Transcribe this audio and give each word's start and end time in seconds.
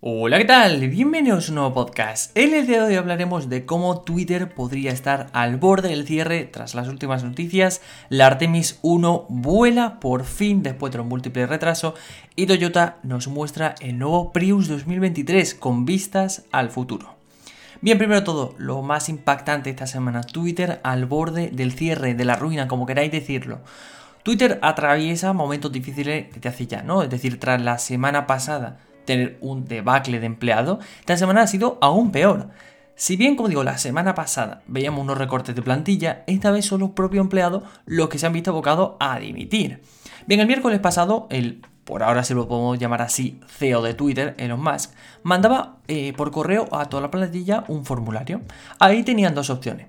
Hola, 0.00 0.38
¿qué 0.38 0.44
tal? 0.44 0.88
Bienvenidos 0.90 1.48
a 1.48 1.50
un 1.50 1.54
nuevo 1.56 1.74
podcast. 1.74 2.30
En 2.38 2.54
el 2.54 2.68
día 2.68 2.78
de 2.78 2.86
hoy 2.86 2.94
hablaremos 2.94 3.48
de 3.48 3.66
cómo 3.66 4.02
Twitter 4.02 4.54
podría 4.54 4.92
estar 4.92 5.26
al 5.32 5.56
borde 5.56 5.88
del 5.88 6.06
cierre 6.06 6.44
tras 6.44 6.76
las 6.76 6.86
últimas 6.86 7.24
noticias. 7.24 7.82
La 8.08 8.28
Artemis 8.28 8.78
1 8.82 9.26
vuela 9.28 9.98
por 9.98 10.22
fin 10.22 10.62
después 10.62 10.92
de 10.92 11.00
un 11.00 11.08
múltiple 11.08 11.48
retraso 11.48 11.96
y 12.36 12.46
Toyota 12.46 12.98
nos 13.02 13.26
muestra 13.26 13.74
el 13.80 13.98
nuevo 13.98 14.32
Prius 14.32 14.68
2023 14.68 15.56
con 15.56 15.84
vistas 15.84 16.44
al 16.52 16.70
futuro. 16.70 17.16
Bien, 17.80 17.98
primero 17.98 18.22
todo, 18.22 18.54
lo 18.56 18.82
más 18.82 19.08
impactante 19.08 19.70
esta 19.70 19.88
semana, 19.88 20.22
Twitter 20.22 20.78
al 20.84 21.06
borde 21.06 21.50
del 21.50 21.72
cierre, 21.72 22.14
de 22.14 22.24
la 22.24 22.36
ruina, 22.36 22.68
como 22.68 22.86
queráis 22.86 23.10
decirlo. 23.10 23.58
Twitter 24.22 24.60
atraviesa 24.62 25.32
momentos 25.32 25.72
difíciles 25.72 26.32
desde 26.32 26.48
hace 26.50 26.68
ya, 26.68 26.82
¿no? 26.82 27.02
Es 27.02 27.10
decir, 27.10 27.40
tras 27.40 27.60
la 27.60 27.78
semana 27.78 28.28
pasada 28.28 28.78
tener 29.08 29.38
un 29.40 29.64
debacle 29.64 30.20
de 30.20 30.26
empleado, 30.26 30.80
esta 31.00 31.16
semana 31.16 31.42
ha 31.42 31.46
sido 31.46 31.78
aún 31.80 32.12
peor. 32.12 32.50
Si 32.94 33.16
bien, 33.16 33.36
como 33.36 33.48
digo, 33.48 33.64
la 33.64 33.78
semana 33.78 34.14
pasada 34.14 34.62
veíamos 34.66 35.02
unos 35.02 35.16
recortes 35.16 35.54
de 35.54 35.62
plantilla, 35.62 36.24
esta 36.26 36.50
vez 36.50 36.66
son 36.66 36.80
los 36.80 36.90
propios 36.90 37.22
empleados 37.22 37.62
los 37.86 38.08
que 38.08 38.18
se 38.18 38.26
han 38.26 38.34
visto 38.34 38.50
abocados 38.50 38.96
a 39.00 39.18
dimitir. 39.18 39.80
Bien, 40.26 40.40
el 40.40 40.46
miércoles 40.46 40.78
pasado, 40.80 41.26
el 41.30 41.62
por 41.88 42.02
ahora 42.02 42.22
se 42.22 42.34
lo 42.34 42.46
podemos 42.46 42.78
llamar 42.78 43.00
así, 43.00 43.40
CEO 43.46 43.80
de 43.80 43.94
Twitter, 43.94 44.34
Elon 44.36 44.62
Musk, 44.62 44.92
mandaba 45.22 45.78
eh, 45.88 46.12
por 46.14 46.30
correo 46.30 46.68
a 46.70 46.84
toda 46.84 47.00
la 47.00 47.10
plantilla 47.10 47.64
un 47.66 47.86
formulario. 47.86 48.42
Ahí 48.78 49.04
tenían 49.04 49.34
dos 49.34 49.48
opciones. 49.48 49.86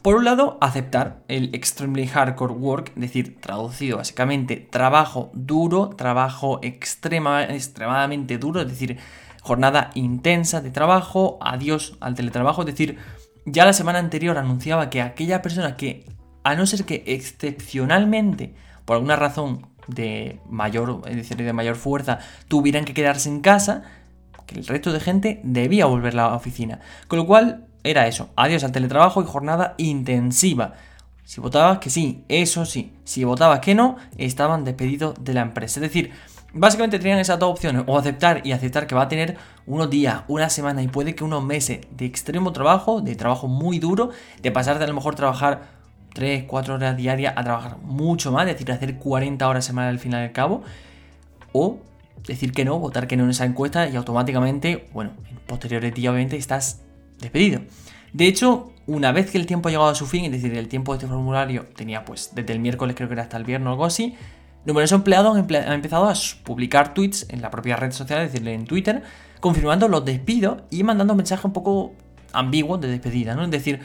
Por 0.00 0.14
un 0.14 0.24
lado, 0.24 0.58
aceptar 0.60 1.24
el 1.26 1.52
extremely 1.52 2.06
hardcore 2.06 2.54
work, 2.54 2.92
es 2.94 3.00
decir, 3.00 3.40
traducido 3.40 3.96
básicamente 3.96 4.58
trabajo 4.58 5.32
duro, 5.34 5.88
trabajo 5.88 6.60
extrema, 6.62 7.42
extremadamente 7.42 8.38
duro, 8.38 8.60
es 8.60 8.68
decir, 8.68 8.98
jornada 9.42 9.90
intensa 9.94 10.60
de 10.60 10.70
trabajo, 10.70 11.36
adiós 11.40 11.96
al 11.98 12.14
teletrabajo, 12.14 12.62
es 12.62 12.66
decir, 12.66 12.96
ya 13.44 13.64
la 13.64 13.72
semana 13.72 13.98
anterior 13.98 14.38
anunciaba 14.38 14.88
que 14.88 15.02
aquella 15.02 15.42
persona 15.42 15.76
que, 15.76 16.06
a 16.44 16.54
no 16.54 16.64
ser 16.66 16.84
que 16.84 17.02
excepcionalmente, 17.08 18.54
por 18.84 18.94
alguna 18.94 19.16
razón 19.16 19.69
de 19.90 20.40
mayor, 20.48 21.02
es 21.06 21.16
decir, 21.16 21.36
de 21.36 21.52
mayor 21.52 21.76
fuerza, 21.76 22.18
tuvieran 22.48 22.84
que 22.84 22.94
quedarse 22.94 23.28
en 23.28 23.40
casa, 23.40 23.82
que 24.46 24.58
el 24.58 24.66
resto 24.66 24.92
de 24.92 25.00
gente 25.00 25.40
debía 25.44 25.86
volver 25.86 26.14
a 26.14 26.28
la 26.28 26.34
oficina. 26.34 26.80
Con 27.08 27.18
lo 27.18 27.26
cual, 27.26 27.66
era 27.82 28.06
eso, 28.06 28.30
adiós 28.36 28.64
al 28.64 28.72
teletrabajo 28.72 29.22
y 29.22 29.26
jornada 29.26 29.74
intensiva. 29.78 30.74
Si 31.24 31.40
votabas 31.40 31.78
que 31.78 31.90
sí, 31.90 32.24
eso 32.28 32.64
sí. 32.64 32.92
Si 33.04 33.24
votabas 33.24 33.60
que 33.60 33.74
no, 33.74 33.96
estaban 34.18 34.64
despedidos 34.64 35.14
de 35.22 35.34
la 35.34 35.42
empresa. 35.42 35.78
Es 35.78 35.82
decir, 35.82 36.12
básicamente 36.52 36.98
tenían 36.98 37.18
esas 37.18 37.38
dos 37.38 37.50
opciones, 37.50 37.84
o 37.86 37.98
aceptar 37.98 38.44
y 38.44 38.52
aceptar 38.52 38.86
que 38.86 38.94
va 38.94 39.02
a 39.02 39.08
tener 39.08 39.36
unos 39.66 39.88
días, 39.90 40.22
una 40.28 40.50
semana 40.50 40.82
y 40.82 40.88
puede 40.88 41.14
que 41.14 41.24
unos 41.24 41.44
meses 41.44 41.80
de 41.90 42.04
extremo 42.04 42.52
trabajo, 42.52 43.00
de 43.00 43.14
trabajo 43.14 43.46
muy 43.46 43.78
duro, 43.78 44.10
de 44.42 44.50
pasar 44.50 44.78
de 44.78 44.84
a 44.84 44.88
lo 44.88 44.94
mejor 44.94 45.14
trabajar 45.14 45.79
3, 46.14 46.44
4 46.44 46.74
horas 46.74 46.96
diarias 46.96 47.34
a 47.36 47.44
trabajar 47.44 47.78
mucho 47.78 48.32
más, 48.32 48.46
es 48.46 48.54
decir, 48.54 48.70
hacer 48.72 48.96
40 48.96 49.48
horas 49.48 49.64
semanal 49.64 49.90
al 49.90 49.98
final 49.98 50.22
del 50.22 50.32
cabo, 50.32 50.62
o 51.52 51.78
decir 52.26 52.52
que 52.52 52.64
no, 52.64 52.78
votar 52.78 53.06
que 53.06 53.16
no 53.16 53.24
en 53.24 53.30
esa 53.30 53.44
encuesta 53.44 53.88
y 53.88 53.96
automáticamente, 53.96 54.88
bueno, 54.92 55.12
en 55.28 55.36
posteriores 55.46 55.94
días 55.94 56.10
obviamente 56.12 56.36
estás 56.36 56.82
despedido. 57.20 57.60
De 58.12 58.26
hecho, 58.26 58.72
una 58.86 59.12
vez 59.12 59.30
que 59.30 59.38
el 59.38 59.46
tiempo 59.46 59.68
ha 59.68 59.72
llegado 59.72 59.90
a 59.90 59.94
su 59.94 60.06
fin, 60.06 60.24
es 60.24 60.32
decir, 60.32 60.52
el 60.56 60.68
tiempo 60.68 60.92
de 60.92 60.98
este 60.98 61.06
formulario 61.06 61.66
tenía 61.76 62.04
pues 62.04 62.30
desde 62.34 62.52
el 62.52 62.58
miércoles 62.58 62.96
creo 62.96 63.08
que 63.08 63.14
era 63.14 63.22
hasta 63.22 63.36
el 63.36 63.44
viernes 63.44 63.68
o 63.68 63.70
algo 63.70 63.84
así, 63.84 64.16
numerosos 64.64 64.96
empleados 64.96 65.36
han, 65.36 65.72
empezado 65.72 66.08
a 66.08 66.14
publicar 66.44 66.92
tweets 66.92 67.26
en 67.30 67.40
la 67.40 67.50
propia 67.50 67.76
red 67.76 67.92
social, 67.92 68.22
es 68.22 68.32
decir, 68.32 68.46
en 68.48 68.64
Twitter, 68.64 69.02
confirmando 69.38 69.88
los 69.88 70.04
despidos 70.04 70.62
y 70.70 70.82
mandando 70.82 71.14
mensajes 71.14 71.44
un 71.44 71.52
poco 71.52 71.92
ambiguos 72.32 72.80
de 72.80 72.88
despedida, 72.88 73.34
¿no? 73.34 73.44
Es 73.44 73.50
decir, 73.50 73.80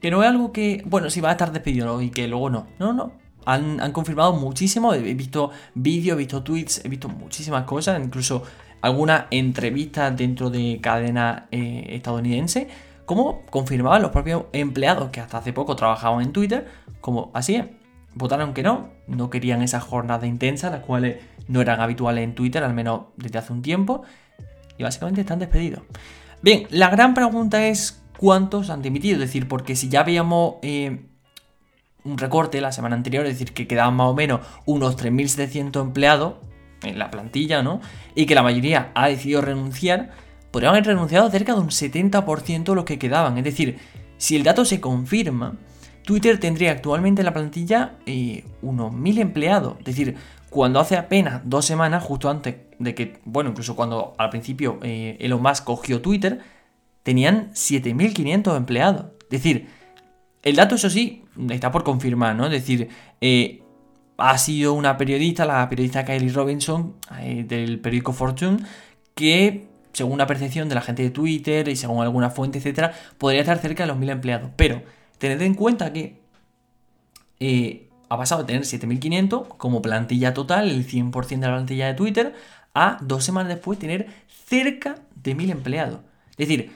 que 0.00 0.10
no 0.10 0.22
es 0.22 0.28
algo 0.28 0.52
que, 0.52 0.82
bueno, 0.86 1.10
si 1.10 1.20
va 1.20 1.28
a 1.30 1.32
estar 1.32 1.52
despedido 1.52 2.00
y 2.00 2.10
que 2.10 2.28
luego 2.28 2.50
no. 2.50 2.66
No, 2.78 2.92
no. 2.92 3.12
Han, 3.46 3.80
han 3.80 3.92
confirmado 3.92 4.32
muchísimo. 4.34 4.94
He 4.94 5.14
visto 5.14 5.50
vídeos, 5.74 6.14
he 6.14 6.18
visto 6.18 6.42
tweets, 6.42 6.84
he 6.84 6.88
visto 6.88 7.08
muchísimas 7.08 7.64
cosas, 7.64 8.00
incluso 8.02 8.42
alguna 8.82 9.26
entrevista 9.30 10.10
dentro 10.10 10.50
de 10.50 10.78
cadena 10.82 11.48
eh, 11.50 11.86
estadounidense, 11.90 12.68
como 13.04 13.44
confirmaban 13.46 14.02
los 14.02 14.10
propios 14.10 14.44
empleados 14.52 15.10
que 15.10 15.20
hasta 15.20 15.38
hace 15.38 15.52
poco 15.52 15.76
trabajaban 15.76 16.22
en 16.22 16.32
Twitter, 16.32 16.66
como 17.00 17.30
así 17.34 17.62
votaron 18.14 18.54
que 18.54 18.62
no, 18.62 18.88
no 19.06 19.30
querían 19.30 19.62
esa 19.62 19.80
jornada 19.80 20.26
intensa, 20.26 20.70
las 20.70 20.80
cuales 20.80 21.22
no 21.48 21.60
eran 21.60 21.80
habituales 21.80 22.24
en 22.24 22.34
Twitter, 22.34 22.62
al 22.62 22.74
menos 22.74 23.02
desde 23.16 23.38
hace 23.38 23.52
un 23.52 23.62
tiempo, 23.62 24.02
y 24.78 24.82
básicamente 24.82 25.20
están 25.20 25.38
despedidos. 25.38 25.82
Bien, 26.42 26.66
la 26.70 26.88
gran 26.88 27.14
pregunta 27.14 27.66
es 27.66 27.99
cuántos 28.18 28.70
han 28.70 28.82
dimitido, 28.82 29.14
es 29.14 29.20
decir, 29.20 29.48
porque 29.48 29.76
si 29.76 29.88
ya 29.88 30.02
veíamos 30.02 30.56
eh, 30.62 31.00
un 32.04 32.18
recorte 32.18 32.60
la 32.60 32.72
semana 32.72 32.96
anterior, 32.96 33.26
es 33.26 33.34
decir, 33.34 33.52
que 33.52 33.66
quedaban 33.66 33.94
más 33.94 34.08
o 34.08 34.14
menos 34.14 34.40
unos 34.66 34.96
3.700 34.96 35.80
empleados, 35.80 36.34
en 36.82 36.98
la 36.98 37.10
plantilla, 37.10 37.62
¿no? 37.62 37.80
Y 38.14 38.26
que 38.26 38.34
la 38.34 38.42
mayoría 38.42 38.90
ha 38.94 39.08
decidido 39.08 39.40
renunciar, 39.40 40.10
podrían 40.50 40.74
haber 40.74 40.86
renunciado 40.86 41.30
cerca 41.30 41.54
de 41.54 41.60
un 41.60 41.68
70% 41.68 42.64
de 42.64 42.74
los 42.74 42.84
que 42.84 42.98
quedaban. 42.98 43.38
Es 43.38 43.44
decir, 43.44 43.78
si 44.16 44.36
el 44.36 44.42
dato 44.42 44.64
se 44.64 44.80
confirma, 44.80 45.56
Twitter 46.04 46.38
tendría 46.38 46.72
actualmente 46.72 47.22
en 47.22 47.26
la 47.26 47.32
plantilla 47.32 47.92
eh, 48.06 48.44
unos 48.62 48.92
1000 48.92 49.18
empleados. 49.18 49.76
Es 49.80 49.84
decir, 49.84 50.16
cuando 50.48 50.80
hace 50.80 50.96
apenas 50.96 51.42
dos 51.44 51.64
semanas, 51.64 52.02
justo 52.02 52.28
antes 52.28 52.56
de 52.78 52.94
que, 52.94 53.20
bueno, 53.24 53.50
incluso 53.50 53.76
cuando 53.76 54.14
al 54.18 54.30
principio 54.30 54.78
eh, 54.82 55.16
Elon 55.20 55.42
Musk 55.42 55.64
cogió 55.64 56.00
Twitter, 56.00 56.40
tenían 57.02 57.50
7500 57.54 58.56
empleados. 58.56 59.06
Es 59.22 59.30
decir, 59.30 59.68
el 60.42 60.56
dato, 60.56 60.74
eso 60.74 60.90
sí, 60.90 61.24
está 61.50 61.70
por 61.70 61.84
confirmar, 61.84 62.34
¿no? 62.34 62.46
Es 62.46 62.52
decir, 62.52 62.88
eh, 63.20 63.62
ha 64.16 64.38
sido 64.38 64.74
una 64.74 64.96
periodista, 64.96 65.44
la 65.44 65.68
periodista 65.68 66.04
Kylie 66.04 66.32
Robinson, 66.32 66.94
eh, 67.20 67.44
del 67.46 67.80
periódico 67.80 68.12
Fortune, 68.12 68.58
que, 69.14 69.68
según 69.92 70.18
la 70.18 70.26
percepción 70.26 70.68
de 70.68 70.74
la 70.74 70.82
gente 70.82 71.02
de 71.02 71.10
Twitter 71.10 71.68
y 71.68 71.76
según 71.76 72.02
alguna 72.02 72.30
fuente, 72.30 72.58
etcétera, 72.58 72.92
podría 73.18 73.40
estar 73.40 73.58
cerca 73.58 73.84
de 73.84 73.88
los 73.88 73.98
1000 73.98 74.10
empleados. 74.10 74.50
Pero 74.56 74.82
tened 75.18 75.40
en 75.42 75.54
cuenta 75.54 75.92
que 75.92 76.20
eh, 77.38 77.88
ha 78.08 78.16
pasado 78.16 78.42
de 78.42 78.46
tener 78.46 78.64
7500 78.64 79.48
como 79.56 79.82
plantilla 79.82 80.34
total, 80.34 80.70
el 80.70 80.86
100% 80.86 81.28
de 81.28 81.46
la 81.46 81.54
plantilla 81.54 81.86
de 81.86 81.94
Twitter, 81.94 82.34
a 82.74 82.98
dos 83.00 83.24
semanas 83.24 83.48
después 83.48 83.78
tener 83.78 84.08
cerca 84.46 84.96
de 85.14 85.34
1000 85.34 85.50
empleados. 85.50 86.00
Es 86.32 86.48
decir, 86.48 86.72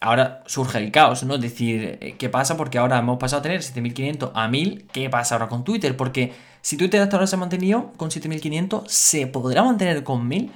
ahora 0.00 0.42
surge 0.46 0.78
el 0.78 0.90
caos, 0.90 1.22
¿no? 1.24 1.34
Es 1.34 1.40
decir, 1.42 1.98
eh, 2.00 2.16
¿qué 2.18 2.28
pasa? 2.28 2.56
Porque 2.56 2.78
ahora 2.78 2.98
hemos 2.98 3.18
pasado 3.18 3.40
a 3.40 3.42
tener 3.42 3.62
7500 3.62 4.30
a 4.34 4.48
1000. 4.48 4.86
¿Qué 4.92 5.10
pasa 5.10 5.34
ahora 5.34 5.48
con 5.48 5.62
Twitter? 5.62 5.96
Porque 5.96 6.32
si 6.62 6.76
Twitter 6.76 7.00
hasta 7.02 7.16
ahora 7.16 7.26
se 7.26 7.36
ha 7.36 7.38
mantenido 7.38 7.92
con 7.96 8.10
7500, 8.10 8.90
¿se 8.90 9.26
podrá 9.26 9.62
mantener 9.62 10.02
con 10.02 10.26
1000? 10.26 10.50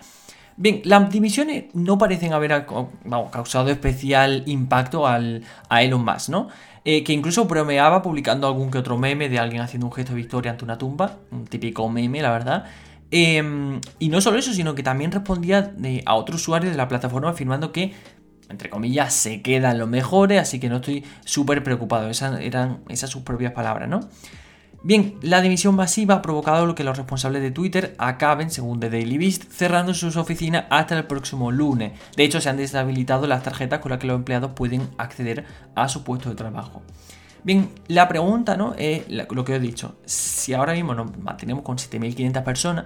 Bien, 0.57 0.81
las 0.85 1.11
dimisiones 1.11 1.65
no 1.75 1.99
parecen 1.99 2.33
haber 2.33 2.67
causado 3.33 3.71
especial 3.71 4.45
impacto 4.47 5.07
al, 5.07 5.43
a 5.69 5.83
Elon 5.83 6.05
Musk, 6.05 6.29
¿no? 6.29 6.49
Eh, 6.85 7.03
que 7.03 7.13
incluso 7.13 7.47
bromeaba 7.47 8.03
publicando 8.03 8.47
algún 8.47 8.71
que 8.71 8.79
otro 8.79 8.97
meme 8.97 9.29
de 9.29 9.39
alguien 9.39 9.63
haciendo 9.63 9.87
un 9.87 9.93
gesto 9.93 10.13
de 10.13 10.19
victoria 10.19 10.53
ante 10.53 10.65
una 10.65 10.79
tumba, 10.79 11.17
un 11.33 11.47
típico 11.47 11.89
meme, 11.89 12.23
la 12.23 12.31
verdad. 12.31 12.65
Em, 13.11 13.81
y 13.99 14.09
no 14.09 14.21
solo 14.21 14.39
eso, 14.39 14.53
sino 14.53 14.75
que 14.75 14.83
también 14.83 15.13
respondía 15.13 15.73
a 16.05 16.15
otros 16.15 16.41
usuarios 16.43 16.73
de 16.73 16.77
la 16.77 16.89
plataforma 16.89 17.31
afirmando 17.31 17.71
que 17.73 17.95
entre 18.49 18.71
comillas, 18.71 19.15
se 19.15 19.43
quedan 19.43 19.79
los 19.79 19.89
mejores, 19.89 20.41
así 20.41 20.61
que 20.61 20.69
no 20.69 20.77
estoy 20.77 21.05
súper 21.25 21.63
preocupado. 21.63 22.09
Esas 22.11 22.41
eran 22.41 22.81
esas 22.89 23.11
sus 23.11 23.23
propias 23.23 23.53
palabras, 23.53 23.89
¿no? 23.89 24.01
Bien, 24.87 25.15
la 25.23 25.41
dimisión 25.41 25.75
masiva 25.75 26.17
ha 26.17 26.23
provocado 26.23 26.67
lo 26.67 26.75
que 26.75 26.85
los 26.85 26.99
responsables 26.99 27.41
de 27.41 27.51
Twitter 27.51 27.95
acaben, 27.97 28.51
según 28.51 28.81
The 28.81 28.91
Daily 28.91 29.17
Beast, 29.17 29.45
cerrando 29.51 29.95
sus 29.95 30.17
oficinas 30.17 30.67
hasta 30.69 30.95
el 30.95 31.05
próximo 31.05 31.51
lunes. 31.51 31.93
De 32.17 32.25
hecho, 32.25 32.39
se 32.39 32.51
han 32.51 32.59
deshabilitado 32.59 33.27
las 33.27 33.43
tarjetas 33.43 33.79
con 33.79 33.93
las 33.93 33.99
que 33.99 34.07
los 34.07 34.17
empleados 34.17 34.53
pueden 34.53 34.91
acceder 34.99 35.47
a 35.75 35.89
su 35.89 36.05
puesto 36.05 36.29
de 36.29 36.35
trabajo. 36.35 36.83
Bien, 37.45 37.71
la 37.89 38.09
pregunta, 38.09 38.59
¿no? 38.59 38.75
Es 38.77 39.05
lo 39.09 39.45
que 39.47 39.55
he 39.55 39.59
dicho. 39.59 39.97
Si 40.05 40.53
ahora 40.53 40.75
mismo 40.75 40.95
nos 40.95 41.17
mantenemos 41.17 41.65
con 41.65 41.79
7.500 41.79 42.45
personas, 42.45 42.85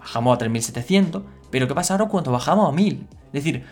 bajamos 0.00 0.36
a 0.36 0.44
3.700, 0.44 1.22
pero 1.52 1.68
¿qué 1.68 1.74
pasa 1.76 1.94
ahora 1.94 2.06
cuando 2.06 2.32
bajamos 2.32 2.72
a 2.72 2.76
1.000? 2.76 3.06
Es 3.26 3.32
decir, 3.32 3.66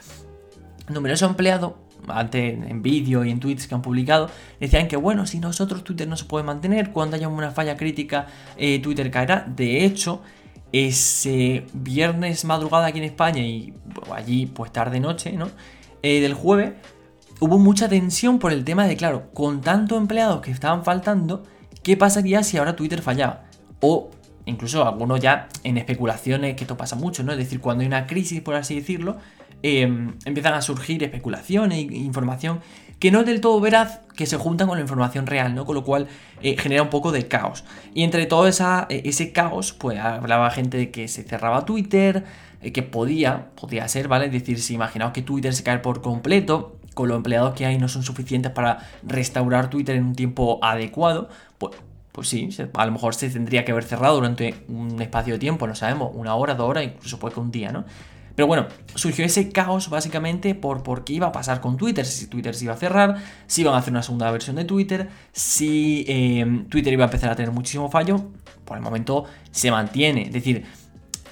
numerosos 0.90 1.30
empleados, 1.30 1.74
antes 2.06 2.54
en 2.54 2.82
vídeo 2.82 3.24
y 3.24 3.30
en 3.30 3.40
tweets 3.40 3.66
que 3.66 3.74
han 3.74 3.82
publicado, 3.82 4.30
decían 4.60 4.88
que 4.88 4.96
bueno, 4.96 5.26
si 5.26 5.40
nosotros 5.40 5.84
Twitter 5.84 6.08
no 6.08 6.16
se 6.16 6.24
puede 6.24 6.44
mantener, 6.44 6.92
cuando 6.92 7.16
haya 7.16 7.28
una 7.28 7.50
falla 7.50 7.76
crítica, 7.76 8.26
eh, 8.56 8.80
Twitter 8.80 9.10
caerá. 9.10 9.44
De 9.48 9.84
hecho, 9.84 10.22
ese 10.72 11.66
viernes 11.72 12.44
madrugada 12.44 12.86
aquí 12.86 12.98
en 12.98 13.04
España 13.04 13.42
y 13.42 13.74
allí 14.14 14.46
pues 14.46 14.72
tarde 14.72 15.00
noche, 15.00 15.32
¿no? 15.32 15.48
Eh, 16.02 16.20
del 16.20 16.34
jueves, 16.34 16.72
hubo 17.40 17.58
mucha 17.58 17.88
tensión 17.88 18.38
por 18.38 18.52
el 18.52 18.64
tema 18.64 18.86
de, 18.86 18.96
claro, 18.96 19.30
con 19.32 19.60
tantos 19.60 19.98
empleados 19.98 20.40
que 20.40 20.50
estaban 20.50 20.84
faltando, 20.84 21.42
¿qué 21.82 21.96
pasaría 21.96 22.42
si 22.42 22.56
ahora 22.56 22.76
Twitter 22.76 23.02
fallaba? 23.02 23.44
O 23.80 24.10
incluso 24.44 24.86
algunos 24.86 25.20
ya 25.20 25.48
en 25.64 25.76
especulaciones, 25.76 26.56
que 26.56 26.64
esto 26.64 26.76
pasa 26.76 26.96
mucho, 26.96 27.22
¿no? 27.22 27.32
Es 27.32 27.38
decir, 27.38 27.60
cuando 27.60 27.82
hay 27.82 27.86
una 27.86 28.06
crisis, 28.06 28.40
por 28.40 28.54
así 28.54 28.76
decirlo, 28.76 29.18
em, 29.62 30.14
empiezan 30.24 30.54
a 30.54 30.62
surgir 30.62 31.02
especulaciones 31.02 31.78
e 31.78 31.96
información 31.96 32.60
que 32.98 33.10
no 33.10 33.20
es 33.20 33.26
del 33.26 33.40
todo 33.40 33.60
veraz, 33.60 34.00
que 34.16 34.26
se 34.26 34.36
juntan 34.36 34.66
con 34.66 34.76
la 34.76 34.82
información 34.82 35.26
real, 35.26 35.54
¿no? 35.54 35.64
Con 35.64 35.76
lo 35.76 35.84
cual 35.84 36.08
eh, 36.42 36.56
genera 36.58 36.82
un 36.82 36.90
poco 36.90 37.12
de 37.12 37.28
caos. 37.28 37.64
Y 37.94 38.02
entre 38.02 38.26
todo 38.26 38.48
eh, 38.48 38.52
ese 39.04 39.32
caos, 39.32 39.72
pues 39.72 40.00
hablaba 40.00 40.50
gente 40.50 40.76
de 40.76 40.90
que 40.90 41.06
se 41.06 41.22
cerraba 41.22 41.64
Twitter, 41.64 42.24
eh, 42.60 42.72
que 42.72 42.82
podía, 42.82 43.50
podía 43.54 43.86
ser, 43.86 44.08
¿vale? 44.08 44.26
Es 44.26 44.32
decir, 44.32 44.60
si 44.60 44.74
imaginaos 44.74 45.12
que 45.12 45.22
Twitter 45.22 45.54
se 45.54 45.62
cae 45.62 45.78
por 45.78 46.02
completo, 46.02 46.76
con 46.94 47.08
los 47.08 47.16
empleados 47.16 47.54
que 47.54 47.64
hay 47.64 47.78
no 47.78 47.86
son 47.86 48.02
suficientes 48.02 48.50
para 48.50 48.78
restaurar 49.04 49.70
Twitter 49.70 49.94
en 49.94 50.04
un 50.04 50.14
tiempo 50.16 50.58
adecuado, 50.62 51.28
pues 51.58 51.76
pues 52.18 52.30
sí, 52.30 52.48
a 52.74 52.86
lo 52.86 52.90
mejor 52.90 53.14
se 53.14 53.30
tendría 53.30 53.64
que 53.64 53.70
haber 53.70 53.84
cerrado 53.84 54.16
durante 54.16 54.64
un 54.66 55.00
espacio 55.00 55.34
de 55.34 55.38
tiempo, 55.38 55.68
no 55.68 55.76
sabemos, 55.76 56.10
una 56.14 56.34
hora, 56.34 56.56
dos 56.56 56.68
horas, 56.68 56.82
incluso 56.82 57.20
puede 57.20 57.34
que 57.34 57.38
un 57.38 57.52
día, 57.52 57.70
¿no? 57.70 57.84
Pero 58.38 58.46
bueno, 58.46 58.68
surgió 58.94 59.24
ese 59.24 59.50
caos 59.50 59.90
básicamente 59.90 60.54
por, 60.54 60.84
por 60.84 61.02
qué 61.02 61.14
iba 61.14 61.26
a 61.26 61.32
pasar 61.32 61.60
con 61.60 61.76
Twitter, 61.76 62.06
si 62.06 62.28
Twitter 62.28 62.54
se 62.54 62.66
iba 62.66 62.74
a 62.74 62.76
cerrar, 62.76 63.16
si 63.48 63.62
iban 63.62 63.74
a 63.74 63.78
hacer 63.78 63.92
una 63.92 64.04
segunda 64.04 64.30
versión 64.30 64.54
de 64.54 64.64
Twitter, 64.64 65.08
si 65.32 66.04
em, 66.06 66.68
Twitter 66.68 66.92
iba 66.92 67.02
a 67.02 67.08
empezar 67.08 67.30
a 67.30 67.34
tener 67.34 67.50
muchísimo 67.50 67.90
fallo, 67.90 68.26
por 68.64 68.76
el 68.76 68.82
momento 68.84 69.24
se 69.50 69.72
mantiene. 69.72 70.22
Es 70.22 70.32
decir, 70.32 70.64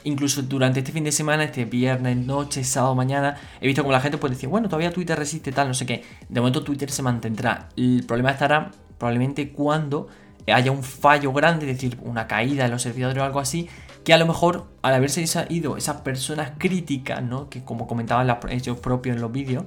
incluso 0.02 0.42
durante 0.42 0.80
este 0.80 0.90
fin 0.90 1.04
de 1.04 1.12
semana, 1.12 1.44
este 1.44 1.64
viernes, 1.64 2.16
noche, 2.16 2.64
sábado, 2.64 2.96
mañana, 2.96 3.36
he 3.60 3.68
visto 3.68 3.82
como 3.82 3.92
la 3.92 4.00
gente 4.00 4.18
puede 4.18 4.34
decir, 4.34 4.48
bueno, 4.48 4.68
todavía 4.68 4.90
Twitter 4.90 5.16
resiste 5.16 5.52
tal, 5.52 5.68
no 5.68 5.74
sé 5.74 5.86
qué. 5.86 6.02
De 6.28 6.40
momento 6.40 6.64
Twitter 6.64 6.90
se 6.90 7.02
mantendrá. 7.02 7.68
El 7.76 8.02
problema 8.04 8.32
estará 8.32 8.72
probablemente 8.98 9.52
cuando 9.52 10.08
haya 10.52 10.72
un 10.72 10.82
fallo 10.82 11.32
grande, 11.32 11.70
es 11.70 11.76
decir, 11.76 11.98
una 12.02 12.26
caída 12.26 12.64
en 12.64 12.72
los 12.72 12.82
servidores 12.82 13.18
o 13.22 13.24
algo 13.24 13.38
así, 13.38 13.68
que 14.06 14.14
a 14.14 14.18
lo 14.18 14.26
mejor 14.26 14.68
al 14.82 14.94
haberse 14.94 15.24
ido 15.48 15.76
esas 15.76 16.02
personas 16.02 16.52
críticas, 16.58 17.24
¿no? 17.24 17.50
que 17.50 17.64
como 17.64 17.88
comentaban 17.88 18.38
ellos 18.50 18.78
propios 18.78 19.16
en 19.16 19.20
los 19.20 19.32
vídeos, 19.32 19.64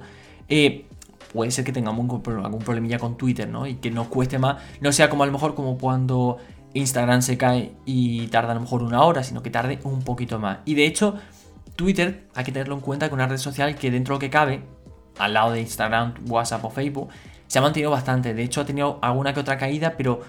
eh, 0.48 0.86
puede 1.34 1.50
ser 1.50 1.62
que 1.62 1.72
tengamos 1.72 2.08
algún 2.26 2.62
problemilla 2.62 2.98
con 2.98 3.18
Twitter, 3.18 3.46
¿no? 3.46 3.66
Y 3.66 3.74
que 3.74 3.90
nos 3.90 4.06
cueste 4.06 4.38
más, 4.38 4.56
no 4.80 4.92
sea 4.92 5.10
como 5.10 5.24
a 5.24 5.26
lo 5.26 5.32
mejor 5.32 5.54
como 5.54 5.76
cuando 5.76 6.38
Instagram 6.72 7.20
se 7.20 7.36
cae 7.36 7.72
y 7.84 8.28
tarda 8.28 8.52
a 8.52 8.54
lo 8.54 8.62
mejor 8.62 8.82
una 8.82 9.02
hora, 9.02 9.22
sino 9.24 9.42
que 9.42 9.50
tarde 9.50 9.78
un 9.84 10.00
poquito 10.04 10.38
más. 10.38 10.60
Y 10.64 10.72
de 10.72 10.86
hecho, 10.86 11.16
Twitter 11.76 12.26
hay 12.34 12.42
que 12.42 12.50
tenerlo 12.50 12.76
en 12.76 12.80
cuenta 12.80 13.10
con 13.10 13.18
una 13.18 13.28
red 13.28 13.36
social 13.36 13.74
que 13.74 13.90
dentro 13.90 14.14
de 14.14 14.16
lo 14.16 14.20
que 14.20 14.30
cabe, 14.30 14.62
al 15.18 15.34
lado 15.34 15.52
de 15.52 15.60
Instagram, 15.60 16.14
WhatsApp 16.26 16.64
o 16.64 16.70
Facebook, 16.70 17.10
se 17.46 17.58
ha 17.58 17.62
mantenido 17.62 17.90
bastante. 17.90 18.32
De 18.32 18.42
hecho, 18.42 18.62
ha 18.62 18.64
tenido 18.64 18.98
alguna 19.02 19.34
que 19.34 19.40
otra 19.40 19.58
caída, 19.58 19.96
pero 19.98 20.22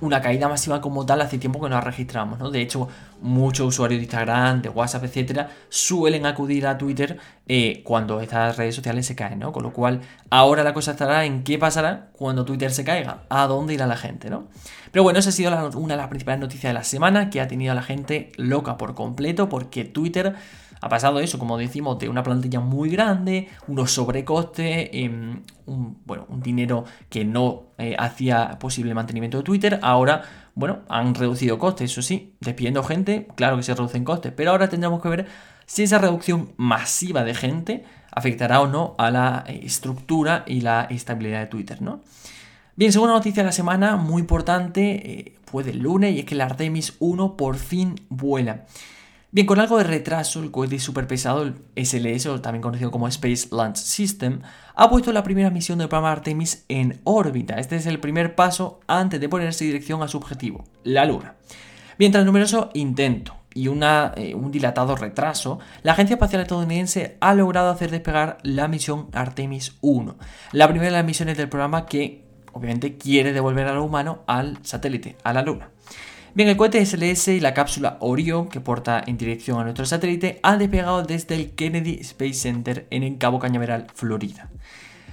una 0.00 0.20
caída 0.20 0.48
masiva 0.48 0.80
como 0.80 1.06
tal 1.06 1.20
hace 1.20 1.38
tiempo 1.38 1.60
que 1.60 1.68
no 1.68 1.76
la 1.76 1.80
registramos, 1.80 2.38
¿no? 2.38 2.50
De 2.50 2.60
hecho, 2.60 2.88
muchos 3.20 3.68
usuarios 3.68 3.98
de 3.98 4.04
Instagram, 4.04 4.62
de 4.62 4.68
WhatsApp, 4.68 5.04
etcétera, 5.04 5.50
suelen 5.68 6.26
acudir 6.26 6.66
a 6.66 6.78
Twitter 6.78 7.18
eh, 7.48 7.82
cuando 7.84 8.20
estas 8.20 8.56
redes 8.56 8.74
sociales 8.74 9.06
se 9.06 9.14
caen, 9.14 9.38
¿no? 9.38 9.52
Con 9.52 9.62
lo 9.62 9.72
cual, 9.72 10.00
ahora 10.30 10.62
la 10.62 10.74
cosa 10.74 10.92
estará 10.92 11.24
en 11.24 11.44
qué 11.44 11.58
pasará 11.58 12.08
cuando 12.12 12.44
Twitter 12.44 12.72
se 12.72 12.84
caiga, 12.84 13.22
a 13.28 13.46
dónde 13.46 13.74
irá 13.74 13.86
la 13.86 13.96
gente, 13.96 14.30
¿no? 14.30 14.48
Pero 14.92 15.02
bueno, 15.02 15.18
esa 15.18 15.28
ha 15.28 15.32
sido 15.32 15.50
una 15.76 15.94
de 15.94 16.00
las 16.00 16.08
principales 16.08 16.40
noticias 16.40 16.70
de 16.70 16.74
la 16.74 16.84
semana 16.84 17.30
que 17.30 17.40
ha 17.40 17.48
tenido 17.48 17.72
a 17.72 17.74
la 17.74 17.82
gente 17.82 18.32
loca 18.36 18.76
por 18.76 18.94
completo 18.94 19.48
porque 19.48 19.84
Twitter 19.84 20.34
ha 20.80 20.88
pasado 20.88 21.20
eso, 21.20 21.38
como 21.38 21.56
decimos, 21.56 21.98
de 21.98 22.08
una 22.08 22.22
plantilla 22.22 22.60
muy 22.60 22.90
grande, 22.90 23.48
unos 23.66 23.92
sobrecostes, 23.92 24.90
em, 24.92 25.42
un, 25.66 25.98
bueno, 26.04 26.26
un 26.28 26.40
dinero 26.40 26.84
que 27.08 27.24
no 27.24 27.68
eh, 27.78 27.96
hacía 27.98 28.58
posible 28.58 28.90
el 28.90 28.94
mantenimiento 28.94 29.38
de 29.38 29.44
Twitter. 29.44 29.78
Ahora, 29.82 30.22
bueno, 30.54 30.80
han 30.88 31.14
reducido 31.14 31.58
costes, 31.58 31.90
eso 31.90 32.02
sí, 32.02 32.34
despidiendo 32.40 32.82
gente, 32.82 33.28
claro 33.34 33.56
que 33.56 33.62
se 33.62 33.74
reducen 33.74 34.04
costes, 34.04 34.32
pero 34.36 34.50
ahora 34.50 34.68
tendremos 34.68 35.02
que 35.02 35.08
ver 35.08 35.26
si 35.66 35.82
esa 35.82 35.98
reducción 35.98 36.52
masiva 36.56 37.24
de 37.24 37.34
gente 37.34 37.84
afectará 38.12 38.60
o 38.60 38.66
no 38.66 38.94
a 38.98 39.10
la 39.10 39.44
eh, 39.46 39.60
estructura 39.64 40.44
y 40.46 40.60
la 40.60 40.82
estabilidad 40.84 41.40
de 41.40 41.46
Twitter, 41.46 41.82
¿no? 41.82 42.02
Bien, 42.76 42.92
segunda 42.92 43.14
noticia 43.14 43.42
de 43.42 43.46
la 43.46 43.52
semana, 43.52 43.96
muy 43.96 44.20
importante, 44.20 45.10
eh, 45.10 45.34
fue 45.46 45.64
del 45.64 45.78
lunes, 45.78 46.14
y 46.14 46.20
es 46.20 46.24
que 46.26 46.34
el 46.34 46.42
Artemis 46.42 46.94
1 46.98 47.36
por 47.36 47.56
fin 47.56 47.94
vuela. 48.10 48.66
Bien, 49.36 49.46
con 49.46 49.60
algo 49.60 49.76
de 49.76 49.84
retraso, 49.84 50.42
el 50.42 50.50
cohete 50.50 50.78
superpesado, 50.78 51.42
el 51.42 51.56
SLS, 51.76 52.24
o 52.24 52.40
también 52.40 52.62
conocido 52.62 52.90
como 52.90 53.06
Space 53.06 53.48
Launch 53.52 53.76
System, 53.76 54.40
ha 54.74 54.88
puesto 54.88 55.12
la 55.12 55.22
primera 55.22 55.50
misión 55.50 55.78
del 55.78 55.90
programa 55.90 56.10
Artemis 56.10 56.64
en 56.70 57.02
órbita. 57.04 57.60
Este 57.60 57.76
es 57.76 57.84
el 57.84 58.00
primer 58.00 58.34
paso 58.34 58.80
antes 58.86 59.20
de 59.20 59.28
ponerse 59.28 59.66
dirección 59.66 60.02
a 60.02 60.08
su 60.08 60.16
objetivo, 60.16 60.64
la 60.84 61.04
Luna. 61.04 61.34
Bien, 61.98 62.12
tras 62.12 62.24
numeroso 62.24 62.70
intento 62.72 63.36
y 63.52 63.66
eh, 63.66 64.34
un 64.34 64.50
dilatado 64.50 64.96
retraso, 64.96 65.58
la 65.82 65.92
Agencia 65.92 66.14
Espacial 66.14 66.40
Estadounidense 66.40 67.18
ha 67.20 67.34
logrado 67.34 67.68
hacer 67.68 67.90
despegar 67.90 68.38
la 68.42 68.68
misión 68.68 69.08
Artemis 69.12 69.76
1, 69.82 70.16
la 70.52 70.66
primera 70.66 70.86
de 70.86 70.96
las 70.96 71.04
misiones 71.04 71.36
del 71.36 71.50
programa 71.50 71.84
que 71.84 72.24
obviamente 72.54 72.96
quiere 72.96 73.34
devolver 73.34 73.66
a 73.66 73.74
lo 73.74 73.84
humano 73.84 74.22
al 74.26 74.56
satélite, 74.62 75.18
a 75.24 75.34
la 75.34 75.42
Luna. 75.42 75.68
Bien, 76.36 76.50
el 76.50 76.58
cohete 76.58 76.84
SLS 76.84 77.28
y 77.28 77.40
la 77.40 77.54
cápsula 77.54 77.96
Orion, 78.00 78.50
que 78.50 78.60
porta 78.60 79.02
en 79.06 79.16
dirección 79.16 79.58
a 79.58 79.62
nuestro 79.62 79.86
satélite, 79.86 80.38
han 80.42 80.58
despegado 80.58 81.02
desde 81.02 81.34
el 81.34 81.52
Kennedy 81.52 81.96
Space 82.02 82.34
Center 82.34 82.86
en 82.90 83.04
el 83.04 83.16
Cabo 83.16 83.38
Cañaveral, 83.38 83.86
Florida. 83.94 84.50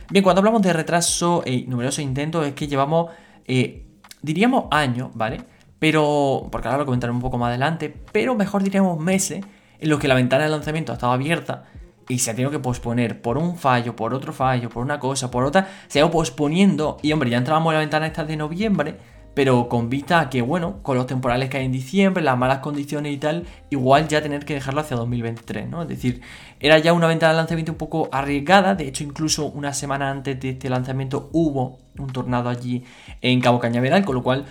Bien, 0.09 0.21
cuando 0.21 0.41
hablamos 0.41 0.61
de 0.63 0.73
retraso 0.73 1.41
y 1.45 1.61
numerosos 1.61 2.03
intentos, 2.03 2.45
es 2.45 2.51
que 2.55 2.67
llevamos, 2.67 3.09
eh, 3.47 3.85
diríamos 4.21 4.65
años, 4.71 5.11
¿vale? 5.13 5.39
Pero, 5.79 6.49
porque 6.51 6.67
ahora 6.67 6.79
lo 6.79 6.85
comentaré 6.85 7.13
un 7.13 7.21
poco 7.21 7.37
más 7.37 7.51
adelante, 7.51 7.95
pero 8.11 8.35
mejor 8.35 8.61
diríamos 8.61 8.99
meses 8.99 9.45
en 9.79 9.89
los 9.89 10.01
que 10.01 10.09
la 10.09 10.15
ventana 10.15 10.43
de 10.43 10.49
lanzamiento 10.49 10.91
ha 10.91 10.95
estado 10.95 11.13
abierta 11.13 11.63
y 12.09 12.19
se 12.19 12.31
ha 12.31 12.33
tenido 12.33 12.51
que 12.51 12.59
posponer 12.59 13.21
por 13.21 13.37
un 13.37 13.55
fallo, 13.55 13.95
por 13.95 14.13
otro 14.13 14.33
fallo, 14.33 14.67
por 14.67 14.83
una 14.83 14.99
cosa, 14.99 15.31
por 15.31 15.45
otra, 15.45 15.69
se 15.87 15.99
ha 15.99 16.01
ido 16.01 16.11
posponiendo 16.11 16.97
y 17.01 17.13
hombre, 17.13 17.29
ya 17.29 17.37
entrábamos 17.37 17.71
en 17.71 17.75
la 17.75 17.79
ventana 17.79 18.07
esta 18.07 18.25
de 18.25 18.35
noviembre 18.35 19.12
pero 19.33 19.67
con 19.67 19.89
vista 19.89 20.19
a 20.19 20.29
que, 20.29 20.41
bueno, 20.41 20.79
con 20.83 20.97
los 20.97 21.07
temporales 21.07 21.49
que 21.49 21.57
hay 21.57 21.65
en 21.65 21.71
diciembre, 21.71 22.23
las 22.23 22.37
malas 22.37 22.59
condiciones 22.59 23.13
y 23.13 23.17
tal, 23.17 23.45
igual 23.69 24.07
ya 24.07 24.21
tener 24.21 24.45
que 24.45 24.53
dejarlo 24.53 24.81
hacia 24.81 24.95
2023, 24.97 25.67
¿no? 25.67 25.81
Es 25.81 25.87
decir, 25.87 26.21
era 26.59 26.77
ya 26.77 26.93
una 26.93 27.07
ventana 27.07 27.33
de 27.33 27.37
lanzamiento 27.37 27.71
un 27.71 27.77
poco 27.77 28.09
arriesgada, 28.11 28.75
de 28.75 28.87
hecho 28.87 29.03
incluso 29.03 29.47
una 29.47 29.73
semana 29.73 30.09
antes 30.09 30.39
de 30.39 30.49
este 30.49 30.69
lanzamiento 30.69 31.29
hubo 31.33 31.79
un 31.97 32.11
tornado 32.11 32.49
allí 32.49 32.83
en 33.21 33.41
Cabo 33.41 33.59
Cañaveral, 33.59 34.05
con 34.05 34.15
lo 34.15 34.23
cual 34.23 34.45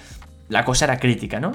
la 0.49 0.65
cosa 0.65 0.87
era 0.87 0.99
crítica, 0.99 1.41
¿no? 1.41 1.53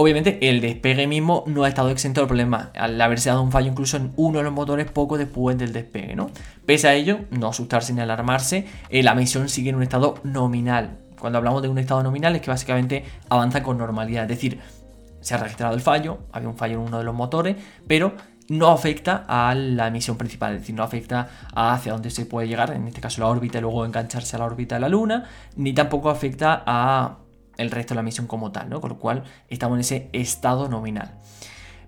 Obviamente 0.00 0.48
el 0.48 0.60
despegue 0.60 1.08
mismo 1.08 1.42
no 1.48 1.64
ha 1.64 1.68
estado 1.68 1.90
exento 1.90 2.20
del 2.20 2.28
problema, 2.28 2.70
al 2.76 3.00
haberse 3.00 3.30
dado 3.30 3.42
un 3.42 3.50
fallo 3.50 3.68
incluso 3.68 3.96
en 3.96 4.12
uno 4.14 4.38
de 4.38 4.44
los 4.44 4.52
motores 4.52 4.88
poco 4.88 5.18
después 5.18 5.58
del 5.58 5.72
despegue, 5.72 6.14
¿no? 6.14 6.30
Pese 6.64 6.86
a 6.86 6.94
ello, 6.94 7.18
no 7.30 7.48
asustarse 7.48 7.92
ni 7.92 8.00
alarmarse, 8.00 8.66
eh, 8.90 9.02
la 9.02 9.16
misión 9.16 9.48
sigue 9.48 9.70
en 9.70 9.76
un 9.76 9.82
estado 9.82 10.14
nominal, 10.22 10.98
cuando 11.18 11.38
hablamos 11.38 11.62
de 11.62 11.68
un 11.68 11.78
estado 11.78 12.02
nominal 12.02 12.36
es 12.36 12.42
que 12.42 12.50
básicamente 12.50 13.04
avanza 13.28 13.62
con 13.62 13.78
normalidad. 13.78 14.24
Es 14.24 14.28
decir, 14.28 14.60
se 15.20 15.34
ha 15.34 15.38
registrado 15.38 15.74
el 15.74 15.80
fallo, 15.80 16.18
había 16.32 16.48
un 16.48 16.56
fallo 16.56 16.74
en 16.74 16.80
uno 16.80 16.98
de 16.98 17.04
los 17.04 17.14
motores, 17.14 17.56
pero 17.86 18.14
no 18.48 18.68
afecta 18.68 19.24
a 19.28 19.54
la 19.54 19.88
emisión 19.88 20.16
principal, 20.16 20.54
es 20.54 20.60
decir, 20.60 20.74
no 20.74 20.82
afecta 20.82 21.28
a 21.54 21.74
hacia 21.74 21.92
dónde 21.92 22.10
se 22.10 22.24
puede 22.24 22.48
llegar, 22.48 22.72
en 22.72 22.88
este 22.88 23.00
caso 23.00 23.20
la 23.20 23.28
órbita 23.28 23.58
y 23.58 23.60
luego 23.60 23.84
engancharse 23.84 24.36
a 24.36 24.38
la 24.38 24.46
órbita 24.46 24.76
de 24.76 24.80
la 24.80 24.88
Luna, 24.88 25.28
ni 25.56 25.74
tampoco 25.74 26.08
afecta 26.08 26.62
a 26.66 27.18
el 27.58 27.70
resto 27.70 27.92
de 27.92 27.96
la 27.96 28.02
misión 28.02 28.26
como 28.26 28.52
tal, 28.52 28.70
¿no? 28.70 28.80
Con 28.80 28.90
lo 28.90 28.98
cual 28.98 29.24
estamos 29.48 29.76
en 29.76 29.80
ese 29.80 30.10
estado 30.12 30.68
nominal. 30.68 31.18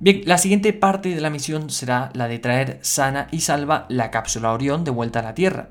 Bien, 0.00 0.22
la 0.25 0.38
siguiente 0.38 0.72
parte 0.72 1.14
de 1.14 1.20
la 1.20 1.30
misión 1.30 1.70
será 1.70 2.10
la 2.14 2.26
de 2.26 2.38
traer 2.38 2.78
sana 2.82 3.28
y 3.30 3.40
salva 3.40 3.87
la 3.88 4.10
cápsula 4.10 4.52
Orión 4.52 4.82
de 4.84 4.90
vuelta 4.90 5.20
a 5.20 5.22
la 5.22 5.34
Tierra. 5.34 5.68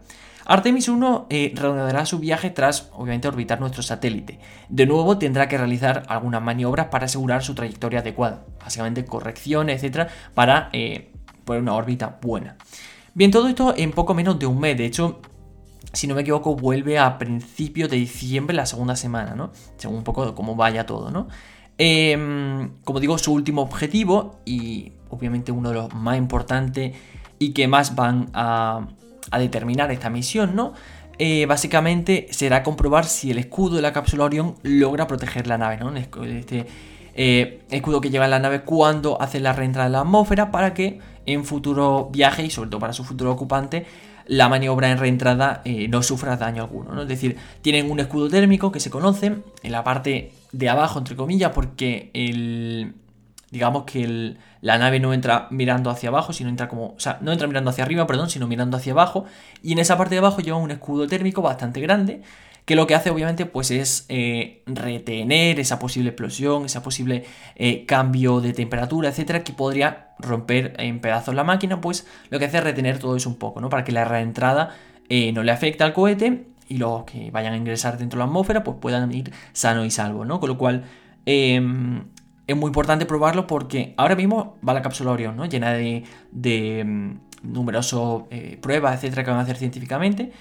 Artemis 0.50 0.90
1 0.90 1.28
eh, 1.30 1.52
reanudará 1.54 2.08
su 2.08 2.18
viaje 2.18 2.50
tras, 2.50 2.90
obviamente, 2.94 3.28
orbitar 3.28 3.60
nuestro 3.60 3.84
satélite. 3.84 4.40
De 4.68 4.88
nuevo 4.88 5.20
tendrá 5.20 5.48
que 5.48 5.60
realizar 5.60 6.06
algunas 6.08 6.42
maniobras 6.42 6.88
para 6.88 7.06
asegurar 7.06 7.44
su 7.44 7.54
trayectoria 7.54 8.00
adecuada, 8.00 8.48
básicamente 8.60 9.06
correcciones, 9.06 9.76
etcétera, 9.76 10.08
para 10.34 10.70
eh, 10.74 11.12
poner 11.46 11.62
una 11.62 11.76
órbita 11.76 12.18
buena. 12.20 12.58
Bien, 13.14 13.30
todo 13.30 13.48
esto 13.48 13.76
en 13.78 13.92
poco 13.92 14.16
menos 14.16 14.40
de 14.40 14.48
un 14.48 14.60
mes. 14.60 14.76
De 14.76 14.88
hecho, 14.88 15.22
si 15.94 16.08
no 16.08 16.16
me 16.16 16.22
equivoco, 16.22 16.56
vuelve 16.56 16.98
a 16.98 17.20
principios 17.20 17.88
de 17.92 17.98
diciembre, 17.98 18.56
la 18.56 18.66
segunda 18.66 18.96
semana, 18.96 19.36
¿no? 19.36 19.52
Según 19.78 19.98
un 19.98 20.04
poco 20.04 20.26
de 20.26 20.34
cómo 20.34 20.56
vaya 20.56 20.88
todo, 20.88 21.12
¿no? 21.12 21.28
Em, 21.78 22.72
como 22.84 23.00
digo, 23.00 23.20
su 23.20 23.34
último 23.34 23.62
objetivo, 23.62 24.40
y 24.46 24.94
obviamente 25.12 25.52
uno 25.52 25.70
de 25.70 25.76
los 25.76 25.94
más 25.94 26.18
importantes 26.18 26.96
y 27.38 27.52
que 27.54 27.68
más 27.68 27.94
van 27.94 28.32
a, 28.34 28.88
a 29.32 29.40
determinar 29.40 29.92
esta 29.92 30.10
misión, 30.10 30.56
¿no? 30.56 30.74
Eh, 31.18 31.46
básicamente 31.46 32.28
será 32.32 32.64
comprobar 32.64 33.06
si 33.06 33.32
el 33.32 33.40
escudo 33.40 33.76
de 33.76 33.82
la 33.82 33.92
cápsula 33.92 34.24
Orion 34.24 34.56
logra 34.64 35.06
proteger 35.06 35.48
la 35.48 35.58
nave, 35.58 35.78
¿no? 35.78 35.94
Este 35.96 36.66
eh, 37.16 37.62
escudo 37.70 38.00
que 38.00 38.10
lleva 38.10 38.28
la 38.28 38.40
nave 38.40 38.62
cuando 38.62 39.22
hace 39.22 39.42
la 39.42 39.52
reentrada 39.52 39.88
en 39.88 39.92
la 39.92 40.00
atmósfera 40.00 40.52
para 40.52 40.74
que 40.74 41.00
en 41.26 41.44
futuro 41.44 42.10
viaje 42.12 42.46
y 42.46 42.50
sobre 42.50 42.70
todo 42.70 42.80
para 42.80 42.94
su 42.94 43.04
futuro 43.04 43.32
ocupante 43.32 43.86
la 44.28 44.48
maniobra 44.48 44.92
en 44.92 44.98
reentrada 45.00 45.62
eh, 45.66 45.88
no 45.90 46.04
sufra 46.04 46.38
daño 46.38 46.64
alguno, 46.64 46.94
¿no? 46.94 47.02
Es 47.02 47.08
decir, 47.08 47.36
tienen 47.62 47.92
un 47.92 48.00
escudo 48.00 48.30
térmico 48.30 48.72
que 48.72 48.80
se 48.80 48.90
conoce 48.90 49.38
en 49.64 49.72
la 49.72 49.84
parte 49.84 50.32
de 50.52 50.70
abajo, 50.70 51.00
entre 51.00 51.16
comillas, 51.16 51.52
porque 51.54 52.12
el, 52.14 52.94
digamos 53.52 53.84
que 53.84 54.36
la 54.62 54.78
nave 54.78 55.00
no 55.00 55.14
entra 55.14 55.48
mirando 55.50 55.90
hacia 55.90 56.10
abajo, 56.10 56.34
sino 56.34 56.50
entra 56.50 56.68
como, 56.68 56.88
o 56.88 57.00
sea, 57.00 57.18
no 57.22 57.32
entra 57.32 57.48
mirando 57.48 57.70
hacia 57.70 57.84
arriba, 57.84 58.06
perdón, 58.08 58.30
sino 58.30 58.48
mirando 58.48 58.78
hacia 58.78 58.94
abajo. 58.94 59.26
Y 59.64 59.72
en 59.74 59.80
esa 59.80 59.98
parte 59.98 60.16
de 60.16 60.20
abajo 60.20 60.42
lleva 60.42 60.58
un 60.58 60.72
escudo 60.72 61.08
térmico 61.08 61.42
bastante 61.42 61.82
grande, 61.82 62.22
que 62.66 62.76
lo 62.76 62.86
que 62.86 62.94
hace 62.94 63.10
obviamente 63.10 63.48
pues 63.48 63.72
es 63.72 64.06
eh, 64.10 64.62
retener 64.68 65.60
esa 65.60 65.80
posible 65.80 66.10
explosión, 66.10 66.66
ese 66.66 66.82
posible 66.82 67.26
eh, 67.56 67.86
cambio 67.88 68.42
de 68.42 68.54
temperatura, 68.54 69.10
etcétera, 69.10 69.44
que 69.44 69.54
podría 69.54 70.10
romper 70.20 70.76
en 70.78 71.00
pedazos 71.00 71.34
la 71.34 71.44
máquina, 71.44 71.82
pues 71.82 72.06
lo 72.30 72.38
que 72.38 72.46
hace 72.46 72.58
es 72.58 72.64
retener 72.64 73.00
todo 73.00 73.16
eso 73.16 73.28
un 73.28 73.38
poco, 73.38 73.60
¿no? 73.60 73.70
Para 73.70 73.84
que 73.84 73.92
la 73.92 74.06
reentrada 74.06 74.76
eh, 75.10 75.32
no 75.32 75.42
le 75.42 75.52
afecte 75.52 75.84
al 75.84 75.94
cohete 75.94 76.46
y 76.68 76.78
los 76.78 77.06
que 77.06 77.32
vayan 77.32 77.54
a 77.54 77.58
ingresar 77.58 77.98
dentro 77.98 78.20
de 78.20 78.26
la 78.26 78.30
atmósfera 78.30 78.64
pues 78.64 78.78
puedan 78.80 79.12
ir 79.12 79.34
sano 79.54 79.84
y 79.84 79.90
salvo, 79.90 80.24
¿no? 80.24 80.40
Con 80.40 80.50
lo 80.50 80.58
cual 80.60 80.84
em, 81.26 82.04
es 82.50 82.58
muy 82.58 82.70
importante 82.70 83.06
probarlo 83.06 83.46
porque 83.46 83.94
ahora 83.96 84.16
mismo 84.16 84.58
va 84.68 84.74
la 84.74 84.82
cápsula 84.82 85.12
Orion, 85.12 85.38
¿no? 85.38 85.46
Llena 85.46 85.72
de, 85.74 86.04
de 86.32 86.84
mm, 86.84 87.20
numerosas 87.44 88.24
eh, 88.32 88.58
pruebas, 88.60 88.96
etcétera, 88.96 89.24
que 89.24 89.30
van 89.30 89.40
a 89.40 89.44
hacer 89.44 89.58
científicamente, 89.58 90.32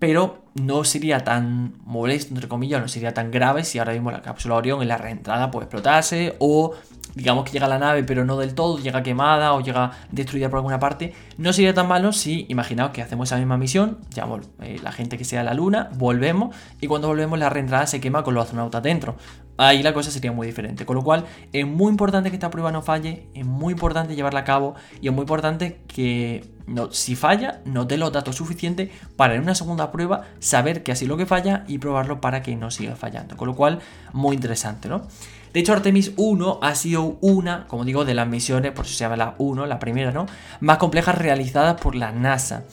pero 0.00 0.42
no 0.54 0.82
sería 0.82 1.22
tan 1.22 1.74
molesto, 1.84 2.34
entre 2.34 2.48
comillas, 2.48 2.80
no 2.80 2.88
sería 2.88 3.14
tan 3.14 3.30
grave 3.30 3.62
si 3.62 3.78
ahora 3.78 3.92
mismo 3.92 4.10
la 4.10 4.22
cápsula 4.22 4.56
Orion 4.56 4.82
en 4.82 4.88
la 4.88 4.98
reentrada 4.98 5.52
puede 5.52 5.66
explotarse 5.66 6.34
o 6.40 6.74
digamos 7.14 7.44
que 7.44 7.52
llega 7.52 7.68
la 7.68 7.78
nave 7.78 8.02
pero 8.02 8.24
no 8.24 8.36
del 8.38 8.54
todo, 8.56 8.78
llega 8.78 9.04
quemada 9.04 9.54
o 9.54 9.60
llega 9.60 9.92
destruida 10.10 10.50
por 10.50 10.58
alguna 10.58 10.80
parte, 10.80 11.14
no 11.38 11.52
sería 11.52 11.72
tan 11.74 11.86
malo 11.86 12.12
si, 12.12 12.44
imaginaos 12.48 12.90
que 12.90 13.02
hacemos 13.02 13.28
esa 13.28 13.36
misma 13.36 13.56
misión, 13.56 13.98
llamamos 14.10 14.48
eh, 14.62 14.80
la 14.82 14.90
gente 14.90 15.16
que 15.16 15.24
sea 15.24 15.44
la 15.44 15.54
luna, 15.54 15.90
volvemos 15.94 16.56
y 16.80 16.88
cuando 16.88 17.06
volvemos 17.06 17.38
la 17.38 17.50
reentrada 17.50 17.86
se 17.86 18.00
quema 18.00 18.24
con 18.24 18.34
los 18.34 18.42
astronautas 18.42 18.82
dentro. 18.82 19.16
Ahí 19.58 19.82
la 19.82 19.94
cosa 19.94 20.10
sería 20.10 20.32
muy 20.32 20.46
diferente. 20.46 20.84
Con 20.84 20.96
lo 20.96 21.02
cual 21.02 21.24
es 21.52 21.66
muy 21.66 21.90
importante 21.90 22.30
que 22.30 22.36
esta 22.36 22.50
prueba 22.50 22.72
no 22.72 22.82
falle, 22.82 23.26
es 23.34 23.46
muy 23.46 23.72
importante 23.72 24.14
llevarla 24.14 24.40
a 24.40 24.44
cabo 24.44 24.74
y 25.00 25.08
es 25.08 25.14
muy 25.14 25.22
importante 25.22 25.80
que 25.86 26.44
no, 26.66 26.92
si 26.92 27.16
falla 27.16 27.60
nos 27.64 27.86
dé 27.88 27.96
los 27.96 28.12
datos 28.12 28.36
suficientes 28.36 28.90
para 29.16 29.34
en 29.34 29.42
una 29.42 29.54
segunda 29.54 29.92
prueba 29.92 30.24
saber 30.40 30.82
que 30.82 30.92
así 30.92 31.06
lo 31.06 31.16
que 31.16 31.26
falla 31.26 31.64
y 31.68 31.78
probarlo 31.78 32.20
para 32.20 32.42
que 32.42 32.56
no 32.56 32.70
siga 32.70 32.96
fallando. 32.96 33.36
Con 33.36 33.48
lo 33.48 33.54
cual 33.54 33.80
muy 34.12 34.34
interesante, 34.34 34.88
¿no? 34.88 35.06
De 35.52 35.60
hecho, 35.60 35.72
Artemis 35.72 36.12
1 36.16 36.58
ha 36.60 36.74
sido 36.74 37.16
una, 37.22 37.66
como 37.66 37.86
digo, 37.86 38.04
de 38.04 38.12
las 38.12 38.28
misiones, 38.28 38.72
por 38.72 38.84
eso 38.84 38.94
se 38.94 39.04
llama 39.04 39.16
la 39.16 39.36
1, 39.38 39.64
la 39.64 39.78
primera, 39.78 40.12
¿no? 40.12 40.26
Más 40.60 40.76
complejas 40.76 41.16
realizadas 41.16 41.80
por 41.80 41.94
la 41.94 42.12
NASA. 42.12 42.64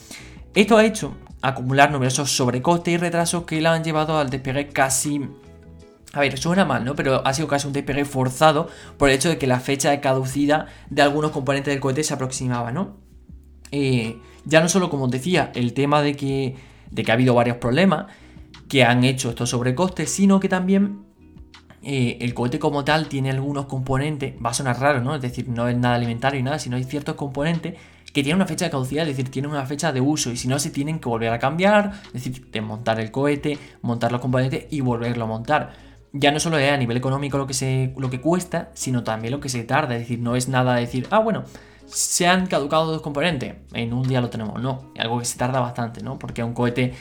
Esto 0.54 0.76
ha 0.76 0.84
hecho 0.84 1.16
acumular 1.42 1.92
numerosos 1.92 2.36
sobrecostes 2.36 2.94
y 2.94 2.98
retrasos 2.98 3.44
que 3.44 3.62
la 3.62 3.74
han 3.74 3.86
llevado 3.86 4.18
al 4.18 4.30
despegue 4.30 4.68
casi 4.68 5.22
a 6.14 6.20
ver, 6.20 6.38
suena 6.38 6.64
mal, 6.64 6.86
¿no? 6.86 6.96
Pero 6.96 7.26
ha 7.26 7.34
sido 7.34 7.48
casi 7.48 7.66
un 7.66 7.74
despegue 7.74 8.06
forzado 8.06 8.70
por 8.98 9.10
el 9.10 9.16
hecho 9.16 9.30
de 9.30 9.40
que 9.40 9.48
la 9.48 9.60
fecha 9.60 9.90
de 9.90 10.00
caducidad 10.00 10.68
de 10.92 11.02
algunos 11.02 11.32
componentes 11.32 11.74
del 11.74 11.82
cohete 11.82 12.04
se 12.04 12.14
aproximaba, 12.14 12.72
¿no? 12.72 12.98
Eh, 13.72 14.20
ya 14.46 14.62
no 14.62 14.70
solo, 14.70 14.92
como 14.92 15.06
os 15.06 15.12
decía, 15.12 15.52
el 15.56 15.74
tema 15.74 16.04
de 16.04 16.16
que, 16.16 16.56
de 16.92 17.04
que 17.04 17.12
ha 17.12 17.16
habido 17.16 17.34
varios 17.34 17.58
problemas 17.58 18.06
que 18.70 18.84
han 18.84 19.04
hecho 19.04 19.32
estos 19.32 19.50
sobrecostes, 19.50 20.12
sino 20.12 20.40
que 20.40 20.50
también 20.50 21.00
eh, 21.82 22.20
el 22.22 22.36
cohete 22.36 22.60
como 22.60 22.86
tal 22.86 23.08
tiene 23.08 23.32
algunos 23.32 23.66
componentes, 23.66 24.36
va 24.44 24.52
a 24.52 24.54
sonar 24.54 24.80
raro, 24.80 25.02
¿no? 25.02 25.16
Es 25.16 25.22
decir, 25.22 25.50
no 25.50 25.68
es 25.68 25.76
nada 25.76 25.96
alimentario 25.96 26.40
y 26.40 26.44
nada, 26.44 26.60
sino 26.60 26.78
hay 26.78 26.84
ciertos 26.84 27.16
componentes 27.16 27.74
que 28.14 28.22
tienen 28.22 28.36
una 28.36 28.46
fecha 28.46 28.66
de 28.66 28.72
caducidad, 28.72 29.08
es 29.08 29.18
decir, 29.18 29.32
tienen 29.32 29.50
una 29.50 29.66
fecha 29.66 29.92
de 29.92 30.00
uso 30.00 30.32
y 30.32 30.38
si 30.38 30.48
no 30.48 30.60
se 30.60 30.70
tienen 30.70 31.00
que 31.00 31.10
volver 31.10 31.34
a 31.34 31.40
cambiar, 31.40 31.94
es 32.08 32.14
decir, 32.14 32.52
desmontar 32.52 33.00
el 33.00 33.10
cohete, 33.10 33.58
montar 33.82 34.12
los 34.12 34.22
componentes 34.22 34.68
y 34.70 34.82
volverlo 34.82 35.24
a 35.24 35.28
montar. 35.28 35.93
Ya 36.14 36.32
no 36.32 36.40
solo 36.40 36.58
es 36.58 36.72
a 36.72 36.78
nivel 36.78 36.96
económico 36.96 37.38
lo 37.38 37.48
que, 37.48 37.54
se, 37.54 37.94
lo 37.98 38.10
que 38.10 38.22
cuesta, 38.22 38.70
sino 38.74 39.04
también 39.04 39.32
lo 39.32 39.40
que 39.40 39.50
se 39.50 39.64
tarda, 39.64 39.96
es 39.96 40.02
decir, 40.02 40.20
no 40.20 40.36
es 40.36 40.48
nada 40.48 40.76
decir, 40.76 41.08
ah, 41.10 41.20
bueno, 41.20 41.44
se 41.88 42.28
han 42.28 42.46
caducado 42.48 42.86
dos 42.86 43.02
componentes, 43.02 43.56
en 43.74 43.94
un 43.94 44.08
día 44.08 44.22
lo 44.22 44.30
tenemos, 44.30 44.62
no, 44.62 44.92
algo 44.98 45.20
que 45.20 45.26
se 45.26 45.38
tarda 45.38 45.60
bastante, 45.60 46.02
¿no? 46.02 46.20
Porque 46.20 46.44
un 46.44 46.54
cohete 46.54 46.94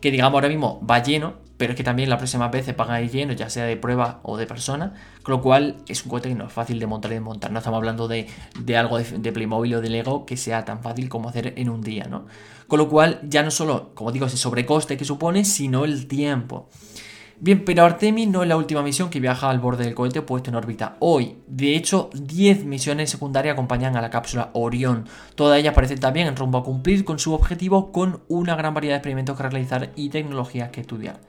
que 0.00 0.10
digamos 0.10 0.34
ahora 0.34 0.48
mismo 0.48 0.84
va 0.86 1.02
lleno, 1.02 1.34
pero 1.56 1.72
es 1.72 1.76
que 1.76 1.84
también 1.84 2.10
la 2.10 2.18
próxima 2.18 2.48
vez 2.48 2.66
se 2.66 2.74
paga 2.74 3.00
ir 3.00 3.10
lleno, 3.10 3.32
ya 3.32 3.48
sea 3.48 3.64
de 3.64 3.76
prueba 3.76 4.20
o 4.22 4.36
de 4.36 4.46
persona, 4.46 4.92
con 5.22 5.36
lo 5.36 5.40
cual 5.40 5.76
es 5.88 6.04
un 6.04 6.10
cohete 6.10 6.28
que 6.28 6.34
no 6.34 6.46
es 6.46 6.52
fácil 6.52 6.78
de 6.78 6.86
montar 6.86 7.12
y 7.12 7.14
desmontar. 7.14 7.52
No 7.52 7.58
estamos 7.58 7.78
hablando 7.78 8.08
de, 8.08 8.26
algo 8.76 8.98
de, 8.98 9.04
de, 9.04 9.32
Playmobil 9.32 9.76
o 9.76 9.80
de 9.80 9.88
Lego 9.88 10.26
que 10.26 10.36
sea 10.36 10.64
tan 10.64 10.82
fácil 10.82 11.08
como 11.08 11.28
hacer 11.28 11.54
en 11.56 11.68
un 11.68 11.80
día, 11.80 12.04
¿no? 12.04 12.26
Con 12.66 12.80
lo 12.80 12.88
cual, 12.88 13.20
ya 13.22 13.42
no 13.42 13.50
solo, 13.50 13.94
como 13.94 14.10
digo, 14.10 14.26
ese 14.26 14.36
sobrecoste 14.36 14.96
que 14.96 15.04
supone, 15.04 15.44
sino 15.44 15.84
el 15.84 16.08
tiempo. 16.08 16.68
Bien, 17.40 17.64
pero 17.64 17.84
Artemis 17.84 18.28
no 18.28 18.42
es 18.42 18.48
la 18.48 18.56
última 18.56 18.82
misión 18.82 19.10
que 19.10 19.18
viaja 19.18 19.50
al 19.50 19.58
borde 19.58 19.84
del 19.84 19.94
cohete 19.94 20.22
puesto 20.22 20.50
en 20.50 20.56
órbita 20.56 20.96
hoy. 21.00 21.36
De 21.48 21.74
hecho, 21.74 22.10
10 22.14 22.64
misiones 22.64 23.10
secundarias 23.10 23.54
acompañan 23.54 23.96
a 23.96 24.00
la 24.00 24.10
cápsula 24.10 24.50
Orión. 24.52 25.06
Todas 25.34 25.58
ellas 25.58 25.74
parecen 25.74 25.98
también 25.98 26.28
en 26.28 26.36
rumbo 26.36 26.58
a 26.58 26.64
cumplir 26.64 27.04
con 27.04 27.18
su 27.18 27.34
objetivo 27.34 27.90
con 27.90 28.22
una 28.28 28.54
gran 28.54 28.72
variedad 28.72 28.94
de 28.94 28.98
experimentos 28.98 29.36
que 29.36 29.42
realizar 29.42 29.90
y 29.96 30.10
tecnologías 30.10 30.70
que 30.70 30.80
estudiar. 30.80 31.20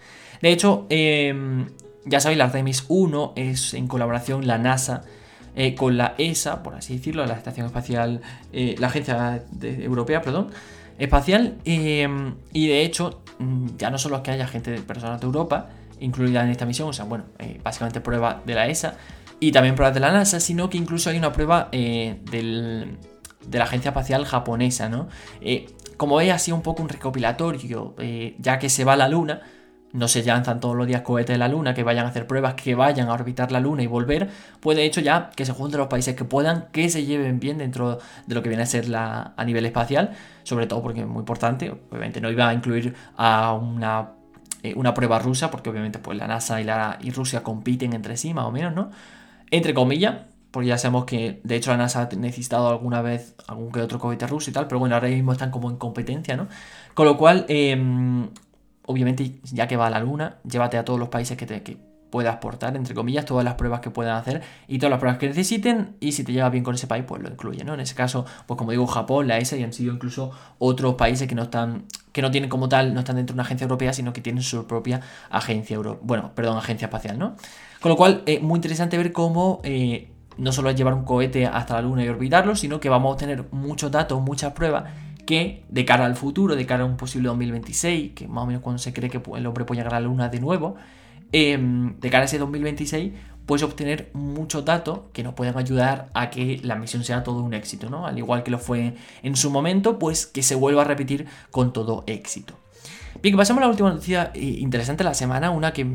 De 0.41 0.51
hecho, 0.51 0.85
em, 0.89 1.69
ya 2.05 2.19
sabéis, 2.19 2.38
la 2.38 2.45
Artemis 2.45 2.85
1 2.88 3.33
es 3.35 3.74
en 3.74 3.88
colaboración 3.88 4.45
la 4.45 4.59
NASA 4.59 5.03
eh, 5.55 5.74
con 5.74 5.97
la 5.97 6.13
ESA, 6.17 6.62
por 6.62 6.75
así 6.75 6.97
decirlo, 6.97 7.25
la 7.25 7.33
Estación 7.33 7.65
Espacial, 7.65 8.21
eh, 8.53 8.75
la 8.77 8.88
Agencia 8.88 9.43
Europea, 9.62 10.21
perdón, 10.21 10.50
Espacial. 11.00 11.57
Em, 11.65 12.35
y 12.53 12.67
de 12.67 12.83
hecho, 12.83 13.21
mm, 13.39 13.77
ya 13.77 13.89
no 13.89 13.97
solo 13.97 14.17
es 14.17 14.21
que 14.21 14.31
haya 14.31 14.47
gente 14.47 14.71
de 14.71 14.81
personas 14.81 15.19
de 15.19 15.25
Europa, 15.25 15.69
incluida 16.05 16.43
en 16.43 16.50
esta 16.50 16.65
misión, 16.65 16.89
o 16.89 16.93
sea, 16.93 17.05
bueno, 17.05 17.25
eh, 17.39 17.59
básicamente 17.63 18.00
prueba 18.00 18.41
de 18.45 18.53
la 18.53 18.67
ESA 18.67 18.95
y 19.39 19.51
también 19.51 19.75
pruebas 19.75 19.93
de 19.93 20.00
la 20.00 20.12
NASA, 20.12 20.39
sino 20.39 20.69
que 20.69 20.77
incluso 20.77 21.09
hay 21.09 21.17
una 21.17 21.31
prueba 21.31 21.69
eh, 21.71 22.19
de 22.24 23.57
la 23.57 23.63
Agencia 23.65 23.89
Espacial 23.89 24.25
Japonesa, 24.25 24.88
¿no? 24.88 25.07
Eh, 25.41 25.67
como 25.97 26.17
veis, 26.17 26.31
ha 26.31 26.39
sido 26.39 26.55
un 26.57 26.63
poco 26.63 26.83
un 26.83 26.89
recopilatorio, 26.89 27.95
ya 28.38 28.59
que 28.59 28.69
se 28.69 28.83
va 28.83 28.93
a 28.93 28.97
la 28.97 29.07
Luna, 29.07 29.41
no 29.93 30.09
se 30.09 30.24
lanzan 30.24 30.59
todos 30.59 30.75
los 30.75 30.88
días 30.88 31.01
cohetes 31.01 31.33
de 31.33 31.38
la 31.38 31.47
Luna, 31.47 31.74
que 31.74 31.83
vayan 31.83 32.05
a 32.05 32.09
hacer 32.09 32.27
pruebas, 32.27 32.55
que 32.55 32.75
vayan 32.75 33.07
a 33.07 33.13
orbitar 33.13 33.53
la 33.53 33.62
Luna 33.62 33.81
y 33.81 33.88
volver, 33.88 34.29
pues 34.59 34.75
de 34.75 34.83
hecho 34.83 35.00
ya 35.00 35.29
que 35.33 35.45
se 35.45 35.53
junten 35.53 35.79
los 35.79 35.88
países 35.88 36.15
que 36.15 36.25
puedan, 36.25 36.67
que 36.74 36.89
se 36.89 37.05
lleven 37.05 37.39
bien 37.39 37.57
dentro 37.57 38.00
de 38.27 38.35
lo 38.35 38.43
que 38.43 38.50
viene 38.50 38.63
a 38.63 38.65
ser 38.65 38.89
la, 38.89 39.33
a 39.38 39.45
nivel 39.45 39.65
espacial, 39.65 40.12
sobre 40.43 40.67
todo 40.67 40.81
porque 40.83 41.00
es 41.00 41.07
muy 41.07 41.19
importante, 41.19 41.71
obviamente 41.71 42.19
no 42.19 42.29
iba 42.29 42.50
a 42.50 42.53
incluir 42.53 42.93
a 43.15 43.53
una 43.53 44.14
eh, 44.65 44.74
una 44.75 44.93
prueba 44.93 45.19
rusa, 45.19 45.51
porque 45.51 45.69
obviamente 45.69 46.00
pues, 46.00 46.17
la 46.17 46.27
NASA 46.27 46.60
y, 46.62 46.63
la, 46.63 46.98
y 47.01 47.12
Rusia 47.12 47.43
compiten 47.43 47.93
entre 47.93 48.17
sí, 48.17 48.34
más 48.34 48.45
o 48.45 48.51
menos, 48.51 48.74
¿no? 48.74 48.89
Entre 49.51 49.74
comillas, 49.74 50.15
porque 50.51 50.69
ya 50.69 50.77
sabemos 50.77 51.05
que 51.05 51.41
de 51.43 51.55
hecho 51.55 51.72
la 51.72 51.77
NASA 51.77 52.03
ha 52.12 52.15
necesitado 52.15 52.69
alguna 52.69 53.01
vez 53.01 53.36
algún 53.48 53.72
que 53.72 53.81
otro 53.81 54.00
cohete 54.00 54.25
ruso 54.27 54.50
y 54.50 54.53
tal, 54.53 54.67
pero 54.67 54.79
bueno, 54.79 54.95
ahora 54.95 55.10
mismo 55.10 55.34
están 55.34 55.51
como 55.51 55.69
en 55.69 55.77
competencia, 55.77 56.38
¿no? 56.38 56.48
Con 56.93 57.05
lo 57.05 57.17
cual, 57.17 57.45
em, 57.50 58.29
obviamente, 58.86 59.39
ya 59.43 59.67
que 59.67 59.77
va 59.77 59.88
a 59.88 59.89
la 59.89 60.00
Luna, 60.00 60.38
llévate 60.50 60.77
a 60.77 60.86
todos 60.86 61.00
los 61.00 61.10
países 61.10 61.38
que, 61.38 61.45
te, 61.45 61.62
que 61.62 61.77
pueda 62.15 62.31
aportar, 62.31 62.77
entre 62.77 62.95
comillas, 62.95 63.25
todas 63.25 63.43
las 63.43 63.55
pruebas 63.55 63.81
que 63.81 63.89
puedan 63.89 64.15
hacer 64.15 64.41
y 64.69 64.77
todas 64.77 64.89
las 64.89 65.00
pruebas 65.01 65.19
que 65.19 65.27
necesiten. 65.27 65.98
Y 66.00 66.13
si 66.13 66.24
te 66.24 66.31
lleva 66.31 66.50
bien 66.50 66.63
con 66.63 66.74
ese 66.74 66.88
país, 66.88 67.03
pues 67.05 67.22
lo 67.22 67.27
incluye, 67.27 67.65
¿no? 67.65 67.74
En 67.74 67.81
ese 67.81 67.93
caso, 67.93 68.25
pues 68.45 68.57
como 68.57 68.72
digo, 68.72 68.88
Japón, 68.88 69.27
la 69.27 69.38
ESA 69.38 69.57
y 69.57 69.63
han 69.63 69.74
sido 69.74 69.93
incluso 69.93 70.31
otros 70.57 70.95
países 70.95 71.27
que 71.27 71.36
no 71.36 71.43
están, 71.43 71.84
que 72.13 72.22
no 72.22 72.31
tienen 72.31 72.50
como 72.50 72.69
tal, 72.69 72.93
no 72.93 73.01
están 73.01 73.17
dentro 73.17 73.34
de 73.34 73.36
una 73.36 73.43
agencia 73.43 73.65
europea, 73.65 73.91
sino 73.91 74.13
que 74.13 74.22
tienen 74.22 74.43
su 74.43 74.65
propia 74.65 75.01
agencia 75.29 75.75
euro, 75.75 76.00
bueno, 76.03 76.31
perdón, 76.34 76.57
agencia 76.57 76.86
espacial, 76.86 77.19
¿no? 77.19 77.36
Con 77.81 77.89
lo 77.89 77.98
cual, 77.98 78.24
es 78.25 78.41
muy 78.41 78.60
interesante 78.60 78.98
ver 78.98 79.12
cómo 79.12 79.60
eh, 79.65 80.07
no 80.38 80.53
solo 80.53 80.69
es 80.69 80.77
llevar 80.77 80.93
un 80.93 81.03
cohete 81.03 81.48
hasta 81.48 81.74
la 81.74 81.81
Luna 81.81 82.05
y 82.05 82.07
orbitarlo, 82.07 82.55
sino 82.55 82.79
que 82.79 82.88
vamos 82.88 83.15
a 83.15 83.17
tener 83.17 83.43
muchos 83.51 83.91
datos, 83.91 84.22
muchas 84.22 84.53
pruebas 84.53 84.86
que 85.25 85.65
de 85.67 85.84
cara 85.84 86.05
al 86.05 86.15
futuro, 86.15 86.55
de 86.55 86.65
cara 86.65 86.84
a 86.84 86.86
un 86.86 86.95
posible 86.95 87.27
2026, 87.27 88.13
que 88.13 88.25
más 88.29 88.45
o 88.45 88.48
menos 88.48 88.62
cuando 88.62 88.79
se 88.79 88.93
cree 88.93 89.10
que 89.10 89.22
el 89.36 89.45
hombre 89.45 89.65
puede 89.65 89.79
llegar 89.79 89.95
a 89.95 90.00
la 90.00 90.07
Luna 90.07 90.29
de 90.29 90.39
nuevo, 90.39 90.77
Em, 91.32 92.00
de 92.00 92.10
cara 92.10 92.24
a 92.24 92.25
ese 92.25 92.38
2026 92.38 93.13
puedes 93.46 93.63
obtener 93.63 94.10
muchos 94.13 94.65
datos 94.65 95.01
que 95.13 95.24
nos 95.24 95.34
pueden 95.34 95.58
ayudar 95.58 96.10
a 96.13 96.29
que 96.29 96.60
la 96.63 96.75
misión 96.75 97.03
sea 97.03 97.24
todo 97.24 97.44
un 97.44 97.53
éxito, 97.53 97.89
¿no? 97.89 98.08
Al 98.08 98.17
igual 98.17 98.44
que 98.44 98.51
lo 98.51 98.60
fue 98.60 98.96
en 99.22 99.36
su 99.36 99.51
momento, 99.51 100.00
pues 100.00 100.25
que 100.25 100.44
se 100.44 100.55
vuelva 100.55 100.82
a 100.82 100.86
repetir 100.86 101.27
con 101.51 101.74
todo 101.74 102.03
éxito. 102.08 102.55
Bien, 103.22 103.38
pasamos 103.38 103.62
a 103.62 103.65
la 103.65 103.72
última 103.72 103.89
noticia 103.89 104.32
eh, 104.34 104.41
interesante 104.41 105.03
de 105.03 105.10
la 105.10 105.13
semana, 105.13 105.51
una 105.51 105.74
que 105.74 105.88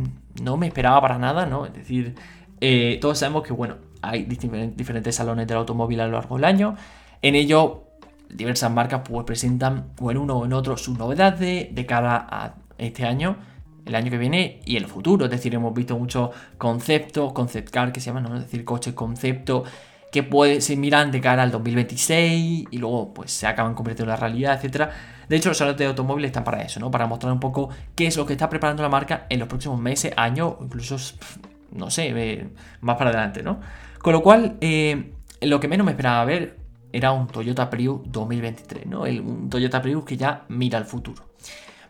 no 0.43 0.57
me 0.57 0.67
esperaba 0.67 1.01
para 1.01 1.19
nada, 1.19 1.47
¿no? 1.47 1.67
Es 1.67 1.75
decir, 1.75 2.15
eh, 2.61 2.99
todos 3.01 3.19
sabemos 3.19 3.43
que, 3.43 3.53
bueno, 3.53 3.77
hay 4.03 4.25
diferentes 4.25 5.15
salones 5.15 5.47
del 5.47 5.59
automóvil 5.59 6.01
a 6.01 6.07
lo 6.07 6.13
largo 6.13 6.37
del 6.37 6.45
año. 6.45 6.77
En 7.21 7.35
ello, 7.35 7.85
diversas 8.29 8.71
marcas 8.71 9.03
pues 9.05 9.25
presentan 9.27 9.91
o 10.01 10.11
en 10.11 10.17
uno 10.17 10.39
o 10.39 10.45
en 10.45 10.53
otro 10.53 10.77
sus 10.77 10.97
novedades 10.97 11.75
de 11.75 11.87
cara 11.87 12.27
a 12.31 12.55
este 12.79 13.05
año 13.05 13.37
el 13.91 13.97
año 13.97 14.11
que 14.11 14.19
viene 14.19 14.61
y 14.65 14.77
el 14.77 14.87
futuro. 14.87 15.27
Es 15.27 15.31
decir, 15.31 15.55
hemos 15.55 15.75
visto 15.75 15.99
muchos 15.99 16.31
conceptos, 16.57 17.33
concept 17.33 17.71
car 17.71 17.93
que 17.93 18.01
se 18.01 18.07
llaman, 18.07 18.25
¿no? 18.25 18.37
es 18.37 18.45
decir, 18.45 18.65
coches 18.65 18.95
concepto 18.95 19.65
que 20.11 20.23
puede, 20.23 20.61
se 20.61 20.77
miran 20.77 21.13
de 21.13 21.21
cara 21.21 21.43
al 21.43 21.51
2026 21.51 22.67
y 22.71 22.79
luego 22.79 23.15
pues 23.15 23.31
se 23.31 23.47
acaban 23.47 23.75
convirtiendo 23.75 24.13
en 24.13 24.21
la 24.21 24.27
realidad, 24.27 24.55
etcétera. 24.57 24.91
De 25.29 25.37
hecho, 25.37 25.51
los 25.51 25.59
salones 25.59 25.79
de 25.79 25.87
automóviles 25.87 26.31
están 26.31 26.43
para 26.43 26.63
eso, 26.63 26.81
¿no? 26.81 26.91
Para 26.91 27.07
mostrar 27.07 27.33
un 27.33 27.39
poco 27.39 27.69
qué 27.95 28.07
es 28.07 28.17
lo 28.17 28.27
que 28.27 28.33
está 28.33 28.49
preparando 28.49 28.83
la 28.83 28.89
marca 28.89 29.27
en 29.29 29.39
los 29.39 29.47
próximos 29.47 29.79
meses, 29.79 30.13
años 30.17 30.55
incluso, 30.61 30.97
no 31.71 31.91
sé, 31.91 32.51
más 32.81 32.97
para 32.97 33.11
adelante, 33.11 33.43
¿no? 33.43 33.61
Con 34.01 34.13
lo 34.13 34.23
cual, 34.23 34.57
eh, 34.61 35.13
lo 35.43 35.61
que 35.61 35.69
menos 35.69 35.85
me 35.85 35.93
esperaba 35.93 36.25
ver 36.25 36.57
era 36.93 37.13
un 37.13 37.29
Toyota 37.29 37.71
Prius 37.71 38.01
2023, 38.07 38.87
¿no? 38.87 39.07
El, 39.07 39.21
un 39.21 39.49
Toyota 39.49 39.81
Prius 39.81 40.05
que 40.05 40.17
ya 40.17 40.45
mira 40.49 40.79
al 40.79 40.87
futuro. 40.87 41.30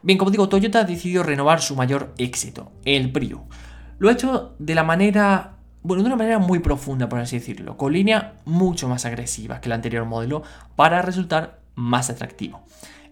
Bien, 0.03 0.19
como 0.19 0.31
digo, 0.31 0.49
Toyota 0.49 0.81
ha 0.81 0.85
decidido 0.85 1.23
renovar 1.23 1.61
su 1.61 1.77
mayor 1.77 2.15
éxito, 2.17 2.73
el 2.85 3.13
Prius. 3.13 3.41
Lo 3.99 4.09
ha 4.09 4.13
hecho 4.13 4.55
de 4.59 4.75
la 4.75 4.83
manera, 4.83 5.57
bueno, 5.83 6.03
de 6.03 6.07
una 6.07 6.17
manera 6.17 6.39
muy 6.39 6.61
profunda, 6.61 7.09
por 7.09 7.19
así 7.19 7.39
decirlo, 7.39 7.77
con 7.77 7.93
líneas 7.93 8.27
mucho 8.47 8.89
más 8.89 9.05
agresivas 9.05 9.61
que 9.61 9.69
el 9.69 9.73
anterior 9.73 10.07
modelo 10.07 10.43
para 10.75 11.03
resultar 11.03 11.61
más 11.75 12.09
atractivo. 12.09 12.65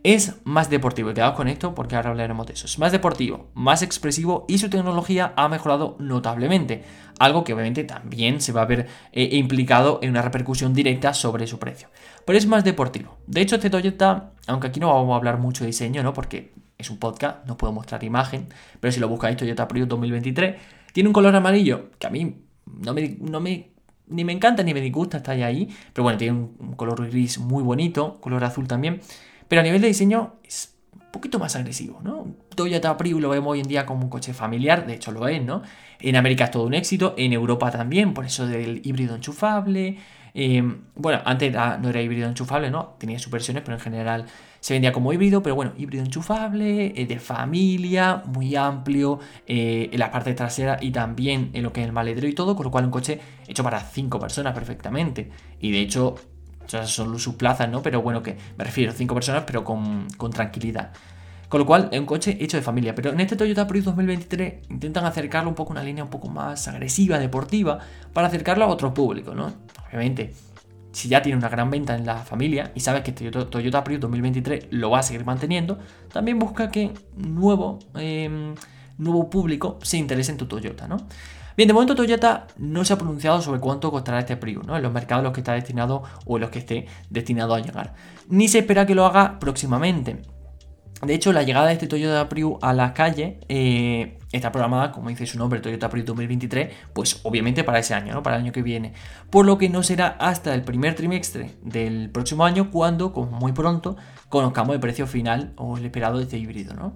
Es 0.03 0.37
más 0.45 0.71
deportivo, 0.71 1.11
y 1.11 1.15
quedaos 1.15 1.35
con 1.35 1.49
esto 1.49 1.75
porque 1.75 1.97
ahora 1.97 2.11
hablaremos 2.11 2.47
de 2.47 2.55
eso. 2.55 2.67
Es 2.67 2.79
más 2.79 2.93
deportivo, 2.93 3.51
más 3.53 3.83
expresivo 3.83 4.47
y 4.49 4.57
su 4.57 4.71
tecnología 4.71 5.35
ha 5.37 5.49
mejorado 5.49 5.97
notablemente. 5.99 6.85
Algo 7.19 7.45
que 7.45 7.53
obviamente 7.53 7.85
también 7.85 8.41
se 8.41 8.53
va 8.53 8.63
a 8.63 8.67
ver 8.67 8.87
eh, 9.13 9.29
implicado 9.33 9.99
en 10.01 10.11
una 10.11 10.23
repercusión 10.23 10.73
directa 10.73 11.13
sobre 11.13 11.47
su 11.49 11.59
precio. 11.59 11.89
Pero 12.25 12.39
es 12.39 12.47
más 12.47 12.65
deportivo. 12.65 13.19
De 13.27 13.41
hecho, 13.41 13.57
este 13.57 13.71
Toyota, 13.71 14.31
aunque 14.47 14.69
aquí 14.69 14.81
no 14.81 14.95
vamos 14.95 15.13
a 15.13 15.17
hablar 15.17 15.39
mucho 15.39 15.65
de 15.65 15.69
diseño, 15.69 16.03
¿no? 16.05 16.15
Porque 16.15 16.55
es 16.79 16.91
un 16.91 16.99
podcast, 16.99 17.45
no 17.47 17.57
puedo 17.57 17.73
mostrar 17.73 18.05
imagen, 18.05 18.47
pero 18.81 18.93
si 18.93 19.01
lo 19.01 19.09
buscáis 19.09 19.37
Toyota 19.37 19.67
Prius 19.67 19.89
2023, 19.89 20.57
tiene 20.93 21.09
un 21.09 21.13
color 21.13 21.35
amarillo 21.35 21.91
que 21.99 22.07
a 22.07 22.11
mí 22.11 22.37
no 22.67 22.95
me, 22.95 23.17
no 23.21 23.41
me 23.41 23.71
ni 24.11 24.25
me 24.25 24.33
encanta 24.33 24.63
ni 24.63 24.73
me 24.73 24.81
disgusta, 24.81 25.19
está 25.19 25.33
ahí, 25.33 25.69
pero 25.93 26.05
bueno, 26.05 26.19
tiene 26.19 26.33
un 26.33 26.75
color 26.77 27.09
gris 27.09 27.39
muy 27.39 27.63
bonito, 27.63 28.19
color 28.21 28.45
azul 28.45 28.67
también. 28.67 29.01
Pero 29.49 29.61
a 29.61 29.63
nivel 29.65 29.81
de 29.81 29.89
diseño 29.89 30.37
es 30.45 30.75
un 30.93 31.11
poquito 31.11 31.39
más 31.39 31.57
agresivo, 31.57 32.01
¿no? 32.03 32.27
Toyota 32.55 32.97
Prius 32.97 33.21
lo 33.21 33.29
vemos 33.31 33.53
hoy 33.53 33.61
en 33.61 33.69
día 33.69 33.87
como 33.87 34.05
un 34.05 34.11
coche 34.11 34.33
familiar, 34.35 34.87
de 34.87 34.95
hecho 34.95 35.13
lo 35.13 35.29
es, 35.29 35.43
¿no? 35.43 35.63
En 36.01 36.17
América 36.17 36.45
es 36.45 36.51
todo 36.51 36.65
un 36.65 36.75
éxito, 36.75 37.15
en 37.17 37.33
Europa 37.33 37.71
también, 37.71 38.15
por 38.15 38.25
eso 38.25 38.47
del 38.47 38.81
híbrido 38.85 39.15
enchufable. 39.15 39.99
Eh, 40.35 40.63
bueno, 40.95 41.21
antes 41.25 41.53
no 41.53 41.89
era 41.89 42.01
híbrido 42.01 42.29
enchufable, 42.29 42.71
¿no? 42.71 42.95
Tenía 42.99 43.19
sus 43.19 43.33
versiones, 43.33 43.63
pero 43.65 43.77
en 43.77 43.83
general 43.83 44.27
se 44.69 44.75
vendía 44.75 44.93
como 44.93 45.15
híbrido, 45.15 45.43
pero 45.43 45.55
bueno, 45.55 45.73
híbrido 45.79 46.05
enchufable, 46.05 46.93
eh, 46.95 47.07
de 47.07 47.19
familia, 47.19 48.23
muy 48.27 48.55
amplio, 48.55 49.19
eh, 49.47 49.89
en 49.91 49.99
la 49.99 50.11
parte 50.11 50.35
trasera 50.35 50.77
y 50.79 50.91
también 50.91 51.49
en 51.55 51.63
lo 51.63 51.73
que 51.73 51.81
es 51.81 51.87
el 51.87 51.93
maletero 51.95 52.29
y 52.29 52.35
todo, 52.35 52.55
con 52.55 52.65
lo 52.65 52.71
cual 52.71 52.85
un 52.85 52.91
coche 52.91 53.19
hecho 53.47 53.65
para 53.65 53.81
5 53.81 54.21
personas 54.21 54.53
perfectamente. 54.53 55.31
Y 55.59 55.71
de 55.71 55.81
hecho, 55.81 56.17
son 56.67 57.19
sus 57.19 57.37
plazas, 57.37 57.71
¿no? 57.71 57.81
Pero 57.81 58.03
bueno, 58.03 58.23
que 58.23 58.37
me 58.59 58.65
refiero, 58.65 58.93
cinco 58.93 59.15
personas, 59.15 59.45
pero 59.47 59.65
con, 59.65 60.07
tranquilidad. 60.31 60.93
Con 61.49 61.61
lo 61.61 61.67
cual, 61.67 61.89
es 61.91 61.99
un 61.99 62.05
coche 62.05 62.37
hecho 62.39 62.59
de 62.59 62.63
familia. 62.63 62.95
Pero 62.95 63.11
en 63.11 63.21
este 63.21 63.37
Toyota 63.37 63.67
Prius 63.67 63.87
2023 63.87 64.69
intentan 64.69 65.07
acercarlo 65.07 65.49
un 65.49 65.55
poco 65.55 65.73
a 65.73 65.77
una 65.77 65.83
línea 65.83 66.05
un 66.05 66.11
poco 66.11 66.29
más 66.29 66.69
agresiva, 66.69 67.19
deportiva, 67.19 67.79
para 68.13 68.27
acercarlo 68.27 68.67
a 68.67 68.69
otro 68.69 68.93
público, 68.93 69.35
¿no? 69.35 69.51
Obviamente, 69.89 70.35
si 70.99 71.09
ya 71.09 71.23
tiene 71.23 71.39
una 71.39 71.49
gran 71.49 71.71
venta 71.71 71.95
en 71.95 72.05
la 72.05 72.17
familia 72.17 72.73
y 72.75 72.81
sabes 72.81 73.03
que 73.03 73.13
Toyota, 73.13 73.49
Toyota 73.49 73.85
Prius 73.85 74.01
2023 74.01 74.67
lo 74.71 74.91
va 74.91 74.99
a 74.99 75.03
seguir 75.05 75.25
manteniendo, 75.25 75.79
también 76.13 76.41
busca 76.41 76.73
que 76.73 76.93
nuevo, 77.17 77.79
em, 77.95 78.57
nuevo 78.99 79.31
público 79.31 79.79
se 79.81 79.97
interese 79.97 80.33
en 80.33 80.39
tu 80.39 80.47
Toyota, 80.47 80.89
¿no? 80.89 80.97
Bien, 81.57 81.69
de 81.69 81.73
momento 81.73 81.95
Toyota 81.95 82.49
no 82.57 82.85
se 82.85 82.95
ha 82.95 82.99
pronunciado 82.99 83.41
sobre 83.41 83.61
cuánto 83.61 83.93
costará 83.93 84.19
este 84.19 84.37
Prius, 84.37 84.67
¿no? 84.67 84.77
En 84.77 84.83
los 84.83 84.93
mercados 84.93 85.21
en 85.21 85.25
los 85.27 85.33
que 85.33 85.41
está 85.41 85.53
destinado 85.53 86.03
o 86.27 86.37
en 86.37 86.41
los 86.41 86.51
que 86.51 86.59
esté 86.59 86.87
destinado 87.11 87.55
a 87.55 87.61
llegar. 87.61 87.95
Ni 88.29 88.49
se 88.49 88.59
espera 88.59 88.85
que 88.85 88.97
lo 88.97 89.07
haga 89.07 89.39
próximamente. 89.39 90.23
De 91.03 91.15
hecho, 91.15 91.33
la 91.33 91.45
llegada 91.45 91.69
de 91.69 91.75
este 91.75 91.87
Toyota 91.87 92.29
Prius 92.29 92.57
a 92.61 92.73
la 92.73 92.93
calle 92.93 93.39
eh, 93.49 94.19
está 94.33 94.51
programada, 94.51 94.91
como 94.91 95.11
dice 95.11 95.27
su 95.27 95.39
nombre, 95.39 95.61
Toyota 95.61 95.89
Prius 95.89 96.07
2023, 96.07 96.75
pues 96.93 97.21
obviamente 97.23 97.63
para 97.63 97.79
ese 97.79 97.95
año, 97.95 98.15
¿no? 98.15 98.23
Para 98.25 98.37
el 98.37 98.43
año 98.43 98.53
que 98.53 98.63
viene. 98.63 98.95
Por 99.31 99.47
lo 99.47 99.59
que 99.59 99.69
no 99.69 99.85
será 99.85 100.09
hasta 100.19 100.55
el 100.55 100.63
primer 100.63 100.97
trimestre 100.97 101.53
del 101.63 102.11
próximo 102.11 102.45
año 102.45 102.73
cuando, 102.73 103.13
como 103.13 103.31
muy 103.39 103.53
pronto, 103.53 103.97
conozcamos 104.29 104.75
el 104.75 104.81
precio 104.81 105.07
final 105.07 105.53
o 105.57 105.77
el 105.79 105.85
esperado 105.85 106.19
de 106.19 106.25
este 106.25 106.37
híbrido, 106.37 106.75
¿no? 106.75 106.95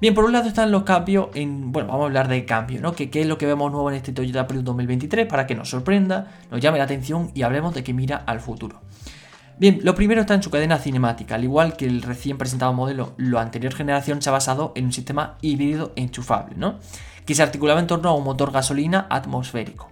Bien, 0.00 0.14
por 0.14 0.24
un 0.24 0.32
lado 0.32 0.48
están 0.48 0.70
los 0.70 0.82
cambios 0.82 1.28
en. 1.34 1.72
Bueno, 1.72 1.88
vamos 1.88 2.02
a 2.02 2.06
hablar 2.06 2.28
de 2.28 2.44
cambio, 2.44 2.80
¿no? 2.80 2.92
¿Qué, 2.92 3.08
es 3.12 3.26
lo 3.26 3.38
que 3.38 3.46
vemos 3.46 3.72
nuevo 3.72 3.90
en 3.90 3.96
este 3.96 4.12
Toyota 4.12 4.46
Prius 4.46 4.62
2023 4.64 5.26
para 5.26 5.46
que 5.46 5.54
nos 5.54 5.70
sorprenda, 5.70 6.32
nos 6.50 6.60
llame 6.60 6.78
la 6.78 6.84
atención 6.84 7.30
y 7.34 7.42
hablemos 7.42 7.74
de 7.74 7.82
que 7.82 7.94
mira 7.94 8.16
al 8.16 8.40
futuro? 8.40 8.80
Bien, 9.56 9.78
lo 9.84 9.94
primero 9.94 10.20
está 10.20 10.34
en 10.34 10.42
su 10.42 10.50
cadena 10.50 10.78
cinemática. 10.78 11.36
Al 11.36 11.44
igual 11.44 11.76
que 11.76 11.86
el 11.86 12.02
recién 12.02 12.38
presentado 12.38 12.72
modelo, 12.72 13.14
la 13.18 13.40
anterior 13.40 13.72
generación 13.72 14.20
se 14.20 14.28
ha 14.28 14.32
basado 14.32 14.72
en 14.74 14.86
un 14.86 14.92
sistema 14.92 15.38
híbrido 15.42 15.92
enchufable, 15.94 16.56
¿no? 16.56 16.80
Que 17.24 17.36
se 17.36 17.42
articulaba 17.42 17.78
en 17.78 17.86
torno 17.86 18.08
a 18.08 18.14
un 18.14 18.24
motor 18.24 18.50
gasolina 18.50 19.06
atmosférico. 19.08 19.88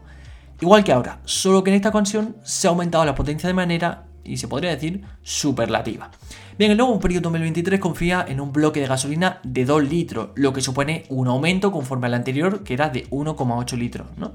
Igual 0.61 0.83
que 0.83 0.93
ahora, 0.93 1.21
solo 1.25 1.63
que 1.63 1.71
en 1.71 1.77
esta 1.77 1.91
ocasión 1.91 2.37
se 2.43 2.67
ha 2.67 2.71
aumentado 2.71 3.05
la 3.05 3.15
potencia 3.15 3.47
de 3.47 3.55
manera, 3.55 4.05
y 4.25 4.37
se 4.37 4.49
podría 4.49 4.71
decir, 4.71 5.03
superlativa. 5.23 6.11
Bien, 6.59 6.73
el 6.73 6.77
nuevo 6.77 6.99
Prius 6.99 7.23
2023 7.23 7.81
confía 7.81 8.25
en 8.29 8.41
un 8.41 8.53
bloque 8.53 8.81
de 8.81 8.87
gasolina 8.87 9.41
de 9.45 9.65
2 9.65 9.89
litros, 9.89 10.31
lo 10.35 10.53
que 10.53 10.61
supone 10.61 11.05
un 11.09 11.29
aumento 11.29 11.71
conforme 11.71 12.07
al 12.07 12.15
anterior, 12.15 12.65
que 12.65 12.75
era 12.75 12.91
de 12.91 13.09
1,8 13.11 13.77
litros. 13.77 14.09
¿no? 14.17 14.33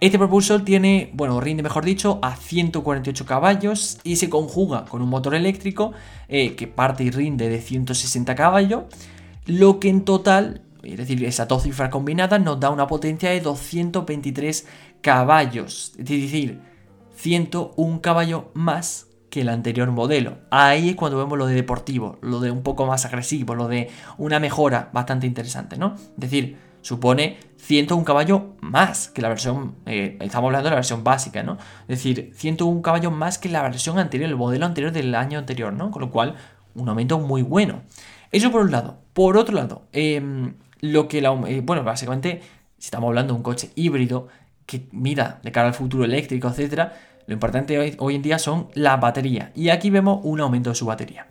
Este 0.00 0.16
propulsor 0.16 0.64
tiene, 0.64 1.10
bueno, 1.12 1.40
rinde 1.40 1.64
mejor 1.64 1.84
dicho, 1.84 2.20
a 2.22 2.36
148 2.36 3.26
caballos 3.26 3.98
y 4.04 4.16
se 4.16 4.30
conjuga 4.30 4.84
con 4.84 5.02
un 5.02 5.08
motor 5.08 5.34
eléctrico 5.34 5.92
eh, 6.28 6.54
que 6.54 6.68
parte 6.68 7.02
y 7.02 7.10
rinde 7.10 7.48
de 7.48 7.60
160 7.60 8.36
caballos, 8.36 8.84
lo 9.46 9.80
que 9.80 9.88
en 9.88 10.04
total, 10.04 10.62
es 10.84 10.98
decir, 10.98 11.24
esas 11.24 11.48
dos 11.48 11.64
cifras 11.64 11.90
combinadas, 11.90 12.40
nos 12.40 12.60
da 12.60 12.70
una 12.70 12.86
potencia 12.86 13.30
de 13.30 13.40
223 13.40 14.68
caballos, 15.00 15.94
es 15.98 16.04
decir, 16.04 16.60
101 17.16 18.00
caballos 18.00 18.44
más 18.54 19.08
que 19.30 19.40
el 19.40 19.48
anterior 19.48 19.90
modelo. 19.90 20.38
Ahí 20.50 20.90
es 20.90 20.96
cuando 20.96 21.18
vemos 21.18 21.36
lo 21.36 21.46
de 21.46 21.54
deportivo, 21.54 22.18
lo 22.22 22.38
de 22.38 22.52
un 22.52 22.62
poco 22.62 22.86
más 22.86 23.04
agresivo, 23.04 23.56
lo 23.56 23.66
de 23.66 23.90
una 24.16 24.38
mejora 24.38 24.90
bastante 24.92 25.26
interesante, 25.26 25.76
¿no? 25.76 25.94
Es 25.96 26.10
decir, 26.16 26.67
supone 26.88 27.36
101 27.58 28.02
caballos 28.02 28.42
más 28.62 29.08
que 29.08 29.20
la 29.20 29.28
versión, 29.28 29.74
eh, 29.84 30.16
estamos 30.22 30.48
hablando 30.48 30.68
de 30.68 30.70
la 30.70 30.76
versión 30.76 31.04
básica, 31.04 31.42
¿no? 31.42 31.58
Es 31.82 31.98
decir, 31.98 32.32
101 32.34 32.80
caballos 32.80 33.12
más 33.12 33.36
que 33.36 33.50
la 33.50 33.60
versión 33.62 33.98
anterior, 33.98 34.30
el 34.30 34.36
modelo 34.36 34.64
anterior 34.64 34.90
del 34.90 35.14
año 35.14 35.38
anterior, 35.38 35.70
¿no? 35.70 35.90
Con 35.90 36.00
lo 36.00 36.10
cual, 36.10 36.36
un 36.74 36.88
aumento 36.88 37.18
muy 37.18 37.42
bueno. 37.42 37.82
Eso 38.32 38.50
por 38.50 38.62
un 38.62 38.70
lado. 38.70 39.00
Por 39.12 39.36
otro 39.36 39.54
lado, 39.54 39.82
em, 39.92 40.54
lo 40.80 41.08
que 41.08 41.20
la, 41.20 41.30
eh, 41.46 41.60
bueno, 41.62 41.84
básicamente, 41.84 42.40
si 42.78 42.86
estamos 42.86 43.08
hablando 43.08 43.34
de 43.34 43.36
un 43.36 43.42
coche 43.42 43.70
híbrido 43.74 44.28
que 44.64 44.88
mira 44.92 45.40
de 45.42 45.52
cara 45.52 45.68
al 45.68 45.74
futuro 45.74 46.04
eléctrico, 46.06 46.48
etcétera, 46.48 46.94
lo 47.26 47.34
importante 47.34 47.96
hoy, 47.98 48.14
en 48.14 48.22
día 48.22 48.38
son 48.38 48.68
las 48.72 48.98
baterías. 48.98 49.50
Y 49.54 49.68
aquí 49.68 49.90
vemos 49.90 50.20
un 50.22 50.40
aumento 50.40 50.70
de 50.70 50.76
su 50.76 50.86
batería. 50.86 51.26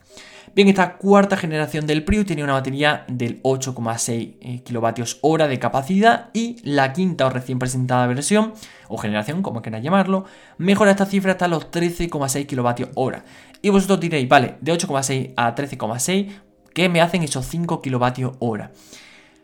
Bien, 0.56 0.68
esta 0.70 0.98
cuarta 0.98 1.38
generación 1.38 1.86
del 1.86 2.04
Prius 2.04 2.26
tiene 2.26 2.44
una 2.44 2.54
batería 2.54 3.06
del 3.08 3.42
8,6 3.44 4.38
eh, 4.42 4.64
kWh 4.64 5.44
de 5.48 5.60
capacidad 5.60 6.30
y 6.34 6.58
la 6.64 6.94
quinta 6.94 7.28
o 7.28 7.30
recién 7.30 7.60
presentada 7.60 8.08
versión, 8.08 8.54
o 8.88 8.98
generación, 8.98 9.44
como 9.44 9.62
quieran 9.62 9.84
llamarlo, 9.84 10.26
mejora 10.58 10.92
esta 10.92 11.06
cifra 11.06 11.34
hasta 11.34 11.48
los 11.48 11.70
13,6 11.70 12.48
kWh. 12.48 13.18
Y 13.62 13.70
vosotros 13.70 14.00
diréis, 14.00 14.28
vale, 14.28 14.56
de 14.62 14.74
8,6 14.74 15.34
a 15.36 15.54
13,6, 15.54 16.42
¿qué 16.74 16.90
me 16.90 17.02
hacen 17.02 17.24
esos 17.24 17.46
5 17.46 17.82
kWh? 17.82 18.64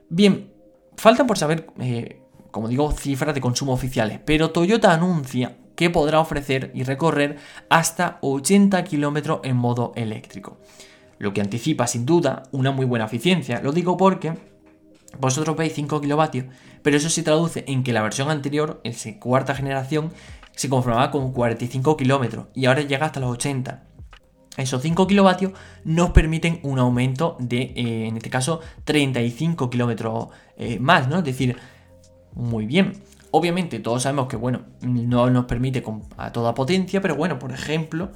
Bien, 0.09 0.51
faltan 0.97 1.27
por 1.27 1.37
saber, 1.37 1.67
eh, 1.79 2.21
como 2.49 2.67
digo, 2.67 2.91
cifras 2.91 3.35
de 3.35 3.41
consumo 3.41 3.73
oficiales, 3.73 4.19
pero 4.25 4.51
Toyota 4.51 4.93
anuncia 4.93 5.57
que 5.75 5.89
podrá 5.89 6.19
ofrecer 6.19 6.71
y 6.73 6.83
recorrer 6.83 7.37
hasta 7.69 8.19
80 8.21 8.83
kilómetros 8.83 9.41
en 9.43 9.57
modo 9.57 9.91
eléctrico. 9.95 10.57
Lo 11.23 11.33
que 11.33 11.39
anticipa 11.39 11.87
sin 11.87 12.05
duda 12.05 12.43
una 12.51 12.71
muy 12.71 12.85
buena 12.85 13.05
eficiencia. 13.05 13.61
Lo 13.61 13.71
digo 13.71 13.95
porque 13.95 14.33
vosotros 15.17 15.55
veis 15.55 15.71
5 15.71 16.01
kilovatios, 16.01 16.47
pero 16.81 16.97
eso 16.97 17.09
se 17.09 17.23
traduce 17.23 17.63
en 17.65 17.81
que 17.83 17.93
la 17.93 18.01
versión 18.01 18.29
anterior, 18.29 18.81
en 18.83 19.13
cuarta 19.19 19.55
generación, 19.55 20.11
se 20.51 20.67
conformaba 20.67 21.11
con 21.11 21.31
45 21.31 21.95
kilómetros 21.95 22.47
y 22.53 22.65
ahora 22.65 22.81
llega 22.81 23.05
hasta 23.05 23.21
los 23.21 23.31
80. 23.31 23.85
Esos 24.57 24.81
5 24.81 25.07
kilovatios 25.07 25.53
nos 25.85 26.09
permiten 26.09 26.59
un 26.63 26.77
aumento 26.77 27.37
de, 27.39 27.71
eh, 27.73 28.07
en 28.07 28.17
este 28.17 28.29
caso, 28.29 28.59
35 28.83 29.69
kilómetros 29.69 30.27
eh, 30.57 30.77
más, 30.77 31.07
¿no? 31.07 31.19
Es 31.19 31.23
decir, 31.23 31.55
muy 32.33 32.65
bien. 32.65 33.01
Obviamente 33.31 33.79
todos 33.79 34.03
sabemos 34.03 34.27
que, 34.27 34.35
bueno, 34.35 34.63
no 34.81 35.29
nos 35.29 35.45
permite 35.45 35.85
a 36.17 36.33
toda 36.33 36.53
potencia, 36.53 36.99
pero 36.99 37.15
bueno, 37.15 37.39
por 37.39 37.53
ejemplo, 37.53 38.11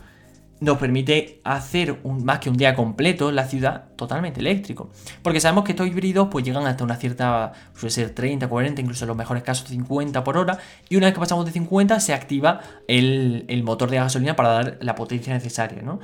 nos 0.60 0.78
permite 0.78 1.40
hacer 1.44 2.00
más 2.04 2.40
que 2.40 2.50
un 2.50 2.58
día 2.58 2.74
completo 2.74 3.32
la 3.32 3.46
ciudad 3.46 3.90
totalmente 3.96 4.40
eléctrico. 4.40 4.90
Porque 5.22 5.40
sabemos 5.40 5.64
que 5.64 5.74
estos 5.74 5.88
híbridos 5.88 6.28
pues 6.32 6.44
llegan 6.46 6.66
hasta 6.66 6.84
una 6.84 6.96
cierta, 6.96 7.54
suele 7.76 7.92
ser 7.92 8.10
30, 8.12 8.48
40, 8.48 8.82
incluso 8.82 9.06
en 9.06 9.10
los 9.10 9.18
mejores 9.18 9.44
casos 9.44 9.70
50 9.70 10.24
por 10.24 10.38
hora. 10.38 10.60
Y 10.90 10.96
una 10.96 11.08
vez 11.08 11.14
que 11.14 11.20
pasamos 11.20 11.46
de 11.46 11.52
50 11.52 12.00
se 12.00 12.14
activa 12.14 12.62
el, 12.88 13.62
motor 13.64 13.90
de 13.90 13.98
gasolina 13.98 14.36
para 14.36 14.50
dar 14.50 14.78
la 14.82 14.96
potencia 14.96 15.34
necesaria, 15.34 15.82
¿no? 15.82 16.00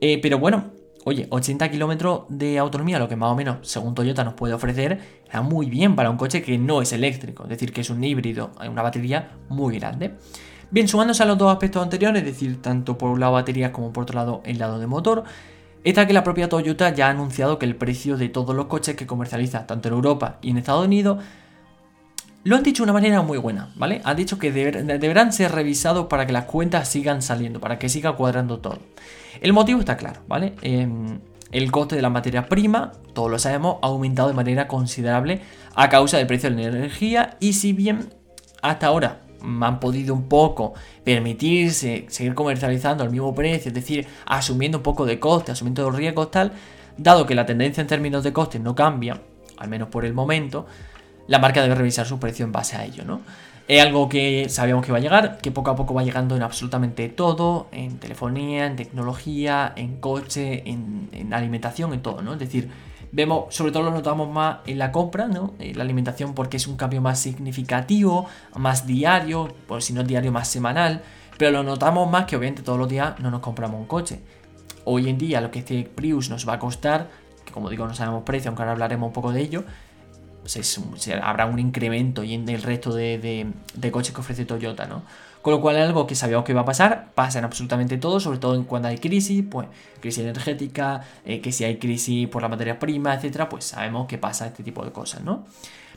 Eh, 0.00 0.18
pero 0.20 0.38
bueno, 0.38 0.72
Oye, 1.06 1.26
80 1.28 1.70
kilómetros 1.70 2.22
de 2.30 2.58
autonomía, 2.58 2.98
lo 2.98 3.10
que 3.10 3.14
más 3.14 3.30
o 3.30 3.34
menos, 3.34 3.58
según 3.68 3.94
Toyota, 3.94 4.24
nos 4.24 4.32
puede 4.32 4.54
ofrecer, 4.54 4.98
está 5.22 5.42
muy 5.42 5.66
bien 5.68 5.96
para 5.96 6.08
un 6.08 6.16
coche 6.16 6.40
que 6.40 6.56
no 6.56 6.80
es 6.80 6.94
eléctrico, 6.94 7.42
es 7.42 7.50
decir, 7.50 7.74
que 7.74 7.82
es 7.82 7.90
un 7.90 8.02
híbrido, 8.02 8.52
hay 8.56 8.70
una 8.70 8.80
batería 8.80 9.32
muy 9.50 9.78
grande. 9.78 10.14
Bien, 10.74 10.88
sumándose 10.88 11.22
a 11.22 11.26
los 11.26 11.38
dos 11.38 11.52
aspectos 11.52 11.80
anteriores, 11.80 12.24
es 12.24 12.26
decir, 12.26 12.60
tanto 12.60 12.98
por 12.98 13.10
un 13.10 13.20
lado 13.20 13.34
baterías 13.34 13.70
como 13.70 13.92
por 13.92 14.02
otro 14.02 14.16
lado 14.16 14.42
el 14.44 14.58
lado 14.58 14.80
de 14.80 14.88
motor, 14.88 15.22
está 15.84 16.04
que 16.04 16.12
la 16.12 16.24
propia 16.24 16.48
Toyota 16.48 16.92
ya 16.92 17.06
ha 17.06 17.10
anunciado 17.10 17.60
que 17.60 17.66
el 17.66 17.76
precio 17.76 18.16
de 18.16 18.28
todos 18.28 18.56
los 18.56 18.66
coches 18.66 18.96
que 18.96 19.06
comercializa, 19.06 19.68
tanto 19.68 19.86
en 19.86 19.94
Europa 19.94 20.38
y 20.42 20.50
en 20.50 20.58
Estados 20.58 20.84
Unidos, 20.84 21.22
lo 22.42 22.56
han 22.56 22.64
dicho 22.64 22.82
de 22.82 22.90
una 22.90 22.92
manera 22.92 23.22
muy 23.22 23.38
buena, 23.38 23.72
¿vale? 23.76 24.00
Han 24.02 24.16
dicho 24.16 24.36
que 24.40 24.50
deberán 24.50 25.32
ser 25.32 25.52
revisados 25.52 26.06
para 26.06 26.26
que 26.26 26.32
las 26.32 26.46
cuentas 26.46 26.88
sigan 26.88 27.22
saliendo, 27.22 27.60
para 27.60 27.78
que 27.78 27.88
siga 27.88 28.16
cuadrando 28.16 28.58
todo. 28.58 28.80
El 29.40 29.52
motivo 29.52 29.78
está 29.78 29.96
claro, 29.96 30.22
¿vale? 30.26 30.56
Em, 30.62 31.20
el 31.52 31.70
coste 31.70 31.94
de 31.94 32.02
la 32.02 32.10
materia 32.10 32.48
prima, 32.48 32.90
todos 33.12 33.30
lo 33.30 33.38
sabemos, 33.38 33.76
ha 33.80 33.86
aumentado 33.86 34.26
de 34.26 34.34
manera 34.34 34.66
considerable 34.66 35.40
a 35.76 35.88
causa 35.88 36.16
del 36.16 36.26
precio 36.26 36.50
de 36.50 36.56
la 36.56 36.62
energía 36.78 37.36
y 37.38 37.52
si 37.52 37.72
bien 37.72 38.12
hasta 38.60 38.88
ahora 38.88 39.20
han 39.60 39.80
podido 39.80 40.14
un 40.14 40.28
poco 40.28 40.74
permitirse 41.04 42.06
seguir 42.08 42.34
comercializando 42.34 43.04
al 43.04 43.10
mismo 43.10 43.34
precio, 43.34 43.68
es 43.68 43.74
decir, 43.74 44.06
asumiendo 44.26 44.78
un 44.78 44.82
poco 44.82 45.04
de 45.06 45.18
coste, 45.18 45.52
asumiendo 45.52 45.82
los 45.82 45.96
riesgos 45.96 46.30
tal, 46.30 46.52
dado 46.96 47.26
que 47.26 47.34
la 47.34 47.46
tendencia 47.46 47.80
en 47.80 47.86
términos 47.86 48.24
de 48.24 48.32
costes 48.32 48.60
no 48.60 48.74
cambia, 48.74 49.20
al 49.58 49.68
menos 49.68 49.88
por 49.88 50.04
el 50.04 50.14
momento, 50.14 50.66
la 51.26 51.38
marca 51.38 51.62
debe 51.62 51.74
revisar 51.74 52.06
su 52.06 52.18
precio 52.18 52.44
en 52.44 52.52
base 52.52 52.76
a 52.76 52.84
ello, 52.84 53.04
¿no? 53.04 53.20
Es 53.66 53.80
algo 53.80 54.10
que 54.10 54.50
sabíamos 54.50 54.84
que 54.84 54.92
va 54.92 54.98
a 54.98 55.00
llegar, 55.00 55.38
que 55.38 55.50
poco 55.50 55.70
a 55.70 55.76
poco 55.76 55.94
va 55.94 56.02
llegando 56.02 56.36
en 56.36 56.42
absolutamente 56.42 57.08
todo, 57.08 57.68
en 57.72 57.98
telefonía, 57.98 58.66
en 58.66 58.76
tecnología, 58.76 59.72
en 59.74 59.96
coche, 59.96 60.68
en, 60.68 61.08
en 61.12 61.32
alimentación, 61.32 61.94
en 61.94 62.02
todo, 62.02 62.20
¿no? 62.20 62.34
Es 62.34 62.38
decir, 62.38 62.68
Vemos, 63.14 63.54
sobre 63.54 63.70
todo 63.70 63.84
lo 63.84 63.92
notamos 63.92 64.28
más 64.28 64.58
en 64.66 64.76
la 64.76 64.90
compra, 64.90 65.28
¿no? 65.28 65.54
En 65.60 65.78
la 65.78 65.84
alimentación 65.84 66.34
porque 66.34 66.56
es 66.56 66.66
un 66.66 66.76
cambio 66.76 67.00
más 67.00 67.20
significativo, 67.20 68.26
más 68.56 68.88
diario, 68.88 69.54
por 69.68 69.82
si 69.82 69.92
no 69.92 70.00
es 70.00 70.08
diario, 70.08 70.32
más 70.32 70.48
semanal. 70.48 71.00
Pero 71.38 71.52
lo 71.52 71.62
notamos 71.62 72.10
más 72.10 72.24
que 72.24 72.34
obviamente 72.34 72.62
todos 72.62 72.76
los 72.76 72.88
días 72.88 73.20
no 73.20 73.30
nos 73.30 73.40
compramos 73.40 73.80
un 73.80 73.86
coche. 73.86 74.18
Hoy 74.84 75.08
en 75.08 75.16
día 75.16 75.40
lo 75.40 75.52
que 75.52 75.60
este 75.60 75.84
Prius 75.84 76.28
nos 76.28 76.48
va 76.48 76.54
a 76.54 76.58
costar, 76.58 77.08
que 77.44 77.52
como 77.52 77.70
digo 77.70 77.86
no 77.86 77.94
sabemos 77.94 78.24
precio, 78.24 78.48
aunque 78.48 78.62
ahora 78.62 78.72
hablaremos 78.72 79.06
un 79.06 79.12
poco 79.12 79.30
de 79.30 79.42
ello, 79.42 79.62
habrá 81.22 81.46
un 81.46 81.60
incremento 81.60 82.24
y 82.24 82.34
en 82.34 82.48
el 82.48 82.64
resto 82.64 82.92
de, 82.92 83.46
de 83.74 83.90
coches 83.92 84.12
que 84.12 84.22
ofrece 84.22 84.44
Toyota, 84.44 84.86
¿no? 84.86 85.02
Con 85.44 85.52
lo 85.52 85.60
cual 85.60 85.76
algo 85.76 86.06
que 86.06 86.14
sabíamos 86.14 86.46
que 86.46 86.52
iba 86.52 86.62
a 86.62 86.64
pasar, 86.64 87.12
pasa 87.14 87.38
en 87.38 87.44
absolutamente 87.44 87.98
todo, 87.98 88.18
sobre 88.18 88.38
todo 88.38 88.64
cuando 88.64 88.88
hay 88.88 88.96
crisis, 88.96 89.44
pues 89.50 89.68
crisis 90.00 90.24
energética, 90.24 91.02
eh, 91.26 91.42
que 91.42 91.52
si 91.52 91.64
hay 91.64 91.76
crisis 91.76 92.26
por 92.28 92.40
la 92.40 92.48
materia 92.48 92.78
prima, 92.78 93.12
etcétera, 93.12 93.46
pues 93.50 93.66
sabemos 93.66 94.06
que 94.06 94.16
pasa 94.16 94.46
este 94.46 94.62
tipo 94.62 94.82
de 94.86 94.90
cosas, 94.90 95.22
¿no? 95.22 95.44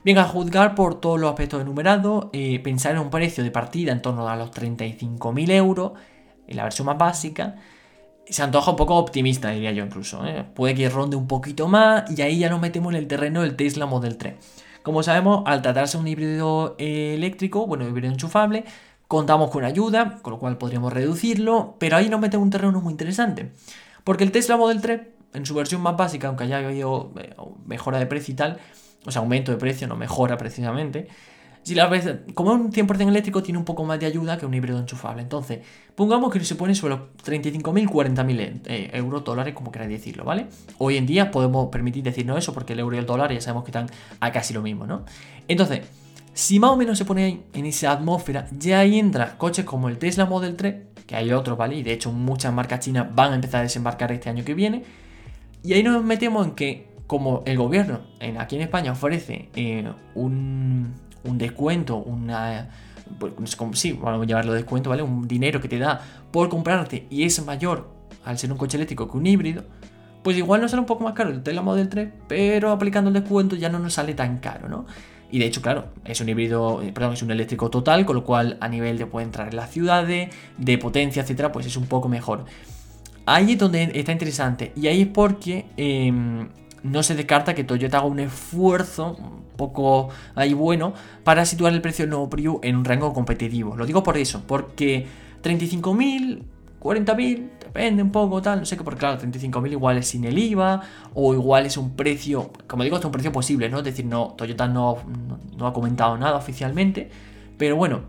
Bien, 0.04 0.18
a 0.18 0.26
juzgar 0.26 0.76
por 0.76 1.00
todos 1.00 1.18
los 1.18 1.30
aspectos 1.30 1.62
enumerados, 1.62 2.28
eh, 2.34 2.60
pensar 2.60 2.92
en 2.92 2.98
un 3.00 3.10
precio 3.10 3.42
de 3.42 3.50
partida 3.50 3.94
en 3.94 4.02
torno 4.02 4.28
a 4.28 4.36
los 4.36 4.52
35.000 4.52 5.50
euros, 5.52 5.94
en 6.46 6.58
la 6.58 6.64
versión 6.64 6.86
más 6.88 6.98
básica, 6.98 7.56
se 8.28 8.44
antoja 8.44 8.72
un 8.72 8.76
poco 8.76 8.98
optimista, 8.98 9.52
diría 9.52 9.72
yo 9.72 9.86
incluso. 9.86 10.28
¿eh? 10.28 10.44
Puede 10.56 10.76
que 10.76 10.90
ronde 10.90 11.16
un 11.16 11.30
poquito 11.30 11.70
más 11.70 12.12
y 12.12 12.22
ahí 12.22 12.40
ya 12.40 12.50
nos 12.50 12.60
metemos 12.60 12.94
en 12.94 13.00
el 13.00 13.08
terreno 13.08 13.44
del 13.44 13.56
Tesla 13.56 13.86
Model 13.86 14.18
3. 14.18 14.34
Como 14.84 15.04
sabemos, 15.04 15.44
al 15.46 15.62
tratarse 15.62 15.98
de 15.98 16.02
un 16.02 16.08
híbrido 16.10 16.76
eléctrico, 16.80 17.66
bueno, 17.66 17.88
híbrido 17.88 18.12
enchufable, 18.12 18.66
Contamos 19.08 19.52
con 19.52 19.64
ayuda, 19.64 20.20
con 20.22 20.34
lo 20.34 20.40
cual 20.40 20.58
podríamos 20.58 20.92
reducirlo, 20.92 21.76
pero 21.80 21.98
ahí 21.98 22.10
nos 22.10 22.20
mete 22.20 22.38
un 22.38 22.50
terreno 22.50 22.82
muy 22.82 22.92
interesante. 22.92 23.52
Porque 24.04 24.24
el 24.24 24.32
Tesla 24.32 24.58
Model 24.58 24.82
3, 24.82 25.02
en 25.34 25.46
su 25.46 25.54
versión 25.54 25.82
más 25.82 25.96
básica, 25.96 26.28
aunque 26.28 26.44
haya 26.44 26.58
habido 26.58 27.12
eh, 27.20 27.36
mejora 27.66 28.00
de 28.00 28.06
precio 28.06 28.34
y 28.34 28.36
tal, 28.36 28.60
o 29.06 29.12
sea, 29.12 29.22
aumento 29.22 29.52
de 29.52 29.58
precio, 29.58 29.88
no 29.88 29.96
mejora 29.96 30.38
precisamente, 30.38 31.08
si 31.68 31.76
la 31.76 31.88
vez, 31.88 32.08
como 32.34 32.54
un 32.54 32.72
100% 32.72 33.10
eléctrico 33.10 33.44
tiene 33.44 33.58
un 33.58 33.66
poco 33.66 33.84
más 33.84 34.00
de 34.00 34.06
ayuda 34.06 34.38
que 34.38 34.46
un 34.46 34.54
híbrido 34.54 34.80
enchufable. 34.80 35.22
Entonces, 35.22 35.60
pongamos 35.96 36.32
que 36.32 36.40
se 36.40 36.56
pone 36.56 36.74
sobre 36.74 36.96
los 36.96 37.10
35.000, 37.26 37.90
40.000 37.90 38.62
eh, 38.68 38.90
euros, 38.94 39.26
dólares, 39.26 39.54
como 39.54 39.70
queráis 39.70 39.92
decirlo, 39.92 40.24
¿vale? 40.24 40.48
Hoy 40.78 40.96
en 40.96 41.06
día 41.06 41.30
podemos 41.30 41.68
permitir 41.68 42.06
decirnos 42.06 42.38
eso 42.38 42.54
porque 42.54 42.72
el 42.72 42.80
euro 42.80 42.96
y 42.96 43.00
el 43.00 43.06
dólar 43.06 43.34
ya 43.34 43.42
sabemos 43.42 43.66
que 43.66 43.72
están 43.72 43.88
a 44.22 44.32
casi 44.32 44.54
lo 44.54 44.62
mismo, 44.62 44.88
¿no? 44.88 45.04
Entonces, 45.50 45.82
si 46.38 46.60
más 46.60 46.70
o 46.70 46.78
menos 46.78 47.00
se 47.00 47.04
pone 47.04 47.24
ahí 47.24 47.44
en 47.54 47.66
esa 47.66 47.92
atmósfera, 47.92 48.46
ya 48.52 48.78
ahí 48.78 49.00
entra 49.00 49.40
coches 49.40 49.66
como 49.66 49.90
el 49.90 49.98
Tesla 49.98 50.28
Model 50.28 50.56
3, 50.56 50.76
que 51.08 51.16
hay 51.16 51.32
otros, 51.32 51.58
¿vale? 51.58 51.78
Y 51.78 51.82
de 51.82 51.94
hecho 51.94 52.12
muchas 52.12 52.54
marcas 52.54 52.82
chinas 52.82 53.08
van 53.16 53.32
a 53.32 53.36
empezar 53.36 53.62
a 53.62 53.64
desembarcar 53.64 54.12
este 54.12 54.30
año 54.30 54.46
que 54.46 54.54
viene. 54.54 54.84
Y 55.64 55.74
ahí 55.74 55.82
nos 55.82 56.04
metemos 56.04 56.46
en 56.46 56.54
que, 56.54 56.90
como 57.08 57.42
el 57.48 57.58
gobierno 57.58 58.02
en, 58.20 58.40
aquí 58.40 58.56
en 58.56 58.62
España 58.62 58.92
ofrece 58.92 59.50
eh, 59.56 59.92
un, 60.14 60.94
descuento, 61.24 61.98
una... 61.98 62.70
Pues, 63.18 63.34
sí, 63.74 63.94
vamos 63.94 64.22
a 64.22 64.26
llamarlo 64.28 64.54
descuento, 64.54 64.92
¿vale? 64.92 65.02
Un 65.02 65.28
dinero 65.28 65.60
que 65.60 65.68
te 65.68 65.80
da 65.80 66.00
por 66.30 66.50
comprarte 66.50 67.08
y 67.10 67.24
es 67.24 67.44
mayor 67.44 67.90
al 68.26 68.38
ser 68.38 68.52
un 68.52 68.60
coche 68.60 68.78
eléctrico 68.78 69.10
que 69.10 69.18
un 69.18 69.26
híbrido, 69.26 69.64
pues 70.24 70.38
igual 70.38 70.62
nos 70.62 70.70
sale 70.70 70.82
un 70.82 70.88
poco 70.88 71.04
más 71.04 71.14
caro 71.14 71.32
el 71.32 71.42
Tesla 71.42 71.64
Model 71.64 71.90
3, 71.90 72.10
pero 72.28 72.70
aplicando 72.72 73.08
el 73.08 73.16
descuento 73.16 73.56
ya 73.56 73.70
no 73.70 73.80
nos 73.80 73.94
sale 73.94 74.14
tan 74.14 74.38
caro, 74.38 74.70
¿no? 74.70 74.86
Y 75.30 75.40
de 75.40 75.46
hecho, 75.46 75.62
claro, 75.62 75.90
es 76.06 76.22
un 76.22 76.30
híbrido, 76.30 76.82
eh, 76.82 76.92
perdón, 76.94 77.14
es 77.14 77.22
un 77.22 77.32
eléctrico 77.32 77.70
total, 77.70 78.06
con 78.06 78.16
lo 78.16 78.24
cual 78.24 78.58
a 78.62 78.68
nivel 78.70 78.98
de 78.98 79.06
puede 79.06 79.26
entrar 79.26 79.50
en 79.50 79.58
las 79.58 79.72
ciudades, 79.72 80.30
de 80.58 80.78
potencia, 80.78 81.22
etcétera, 81.22 81.52
pues 81.52 81.66
es 81.66 81.76
un 81.76 81.86
poco 81.88 82.08
mejor. 82.08 82.46
Ahí 83.26 83.54
es 83.54 83.58
donde 83.58 83.92
está 83.94 84.14
interesante. 84.14 84.72
Y 84.76 84.88
ahí 84.88 85.02
es 85.02 85.08
porque 85.08 85.66
em, 85.76 86.48
no 86.84 87.04
se 87.04 87.16
descarta 87.16 87.54
que 87.54 87.66
Toyota 87.66 87.98
haga 87.98 88.08
un 88.08 88.20
esfuerzo 88.20 89.18
un 89.20 89.44
poco 89.58 90.10
ahí 90.34 90.54
bueno 90.54 90.94
para 91.26 91.46
situar 91.46 91.74
el 91.74 91.82
precio 91.82 92.04
del 92.04 92.12
nuevo 92.12 92.30
Prius 92.30 92.60
en 92.62 92.78
un 92.78 92.86
rango 92.86 93.14
competitivo. 93.14 93.76
Lo 93.76 93.86
digo 93.86 94.02
por 94.04 94.18
eso, 94.18 94.44
porque 94.48 95.06
35.000 95.44 96.42
40.000, 96.80 97.50
depende 97.60 98.04
un 98.04 98.12
poco, 98.12 98.42
tal, 98.42 98.60
no 98.60 98.66
sé 98.66 98.78
qué, 98.78 98.84
porque 98.84 99.00
claro, 99.00 99.20
35.000 99.20 99.72
igual 99.72 99.98
es 99.98 100.08
sin 100.08 100.26
el 100.26 100.38
IVA, 100.38 100.82
o 101.14 101.34
igual 101.34 101.66
es 101.66 101.78
un 101.78 101.96
precio, 101.96 102.52
como 102.68 102.84
digo, 102.84 102.98
es 102.98 103.06
un 103.06 103.12
precio 103.12 103.32
posible, 103.32 103.70
¿no? 103.70 103.80
Es 103.80 103.84
decir, 103.84 104.06
no, 104.06 104.34
Toyota 104.38 104.68
no, 104.68 104.98
no, 105.58 105.68
ha 105.68 105.74
comentado 105.74 106.18
nada 106.18 106.38
oficialmente, 106.38 107.10
pero 107.58 107.76
bueno, 107.76 108.02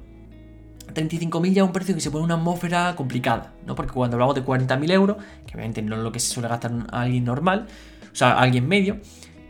35.000 0.94 1.52
ya 1.52 1.62
es 1.62 1.66
un 1.66 1.72
precio 1.72 1.94
que 1.94 2.00
se 2.00 2.10
pone 2.10 2.24
una 2.24 2.34
atmósfera 2.34 2.94
complicada, 2.94 3.52
¿no? 3.66 3.74
Porque 3.74 3.92
cuando 3.92 4.16
hablamos 4.16 4.34
de 4.34 4.44
40.000 4.44 4.90
euros, 4.92 5.16
que 5.46 5.54
obviamente 5.54 5.82
no 5.82 5.96
es 5.96 6.02
lo 6.02 6.12
que 6.12 6.20
se 6.20 6.28
suele 6.28 6.48
gastar 6.48 6.72
alguien 6.92 7.24
normal, 7.24 7.66
o 8.12 8.16
sea, 8.16 8.38
alguien 8.38 8.68
medio, 8.68 8.98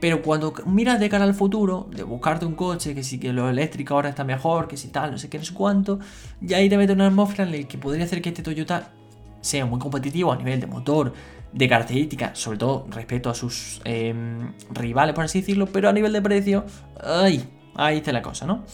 pero 0.01 0.23
cuando 0.23 0.55
miras 0.67 1.01
de 1.01 1.09
cara 1.09 1.25
al 1.25 1.35
futuro, 1.35 1.89
de 1.91 2.05
buscarte 2.05 2.47
un 2.47 2.55
coche, 2.55 2.95
que 2.95 3.03
sí 3.03 3.19
que 3.19 3.33
lo 3.33 3.49
eléctrico 3.49 3.95
ahora 3.95 4.11
está 4.11 4.23
mejor, 4.23 4.69
que 4.69 4.77
si 4.77 4.89
tal, 4.89 5.11
no 5.11 5.19
sé 5.19 5.29
qué, 5.29 5.39
no 5.39 5.45
sé 5.45 5.55
cuánto, 5.55 5.99
ya 6.41 6.59
ahí 6.59 6.69
te 6.69 6.77
mete 6.77 6.93
una 6.93 7.09
atmósfera 7.09 7.45
en 7.45 7.53
la 7.53 7.69
que 7.69 7.79
podría 7.79 8.05
hacer 8.05 8.23
que 8.23 8.29
este 8.29 8.43
Toyota 8.43 8.93
sea 9.41 9.67
muy 9.67 9.79
competitivo 9.79 10.33
a 10.33 10.37
nivel 10.37 10.61
de 10.61 10.67
motor, 10.67 11.13
de 11.53 11.69
características, 11.69 12.39
sobre 12.39 12.59
todo 12.59 12.87
respecto 12.91 13.31
a 13.31 13.35
sus 13.35 13.81
em, 13.85 14.53
rivales, 14.71 15.15
por 15.15 15.25
así 15.25 15.41
decirlo, 15.41 15.67
pero 15.67 15.89
a 15.89 15.93
nivel 15.93 16.13
de 16.13 16.23
precio, 16.23 16.65
ahí, 17.03 17.49
ahí 17.75 17.99
está 17.99 18.13
la 18.13 18.23
cosa, 18.23 18.47
¿no? 18.47 18.65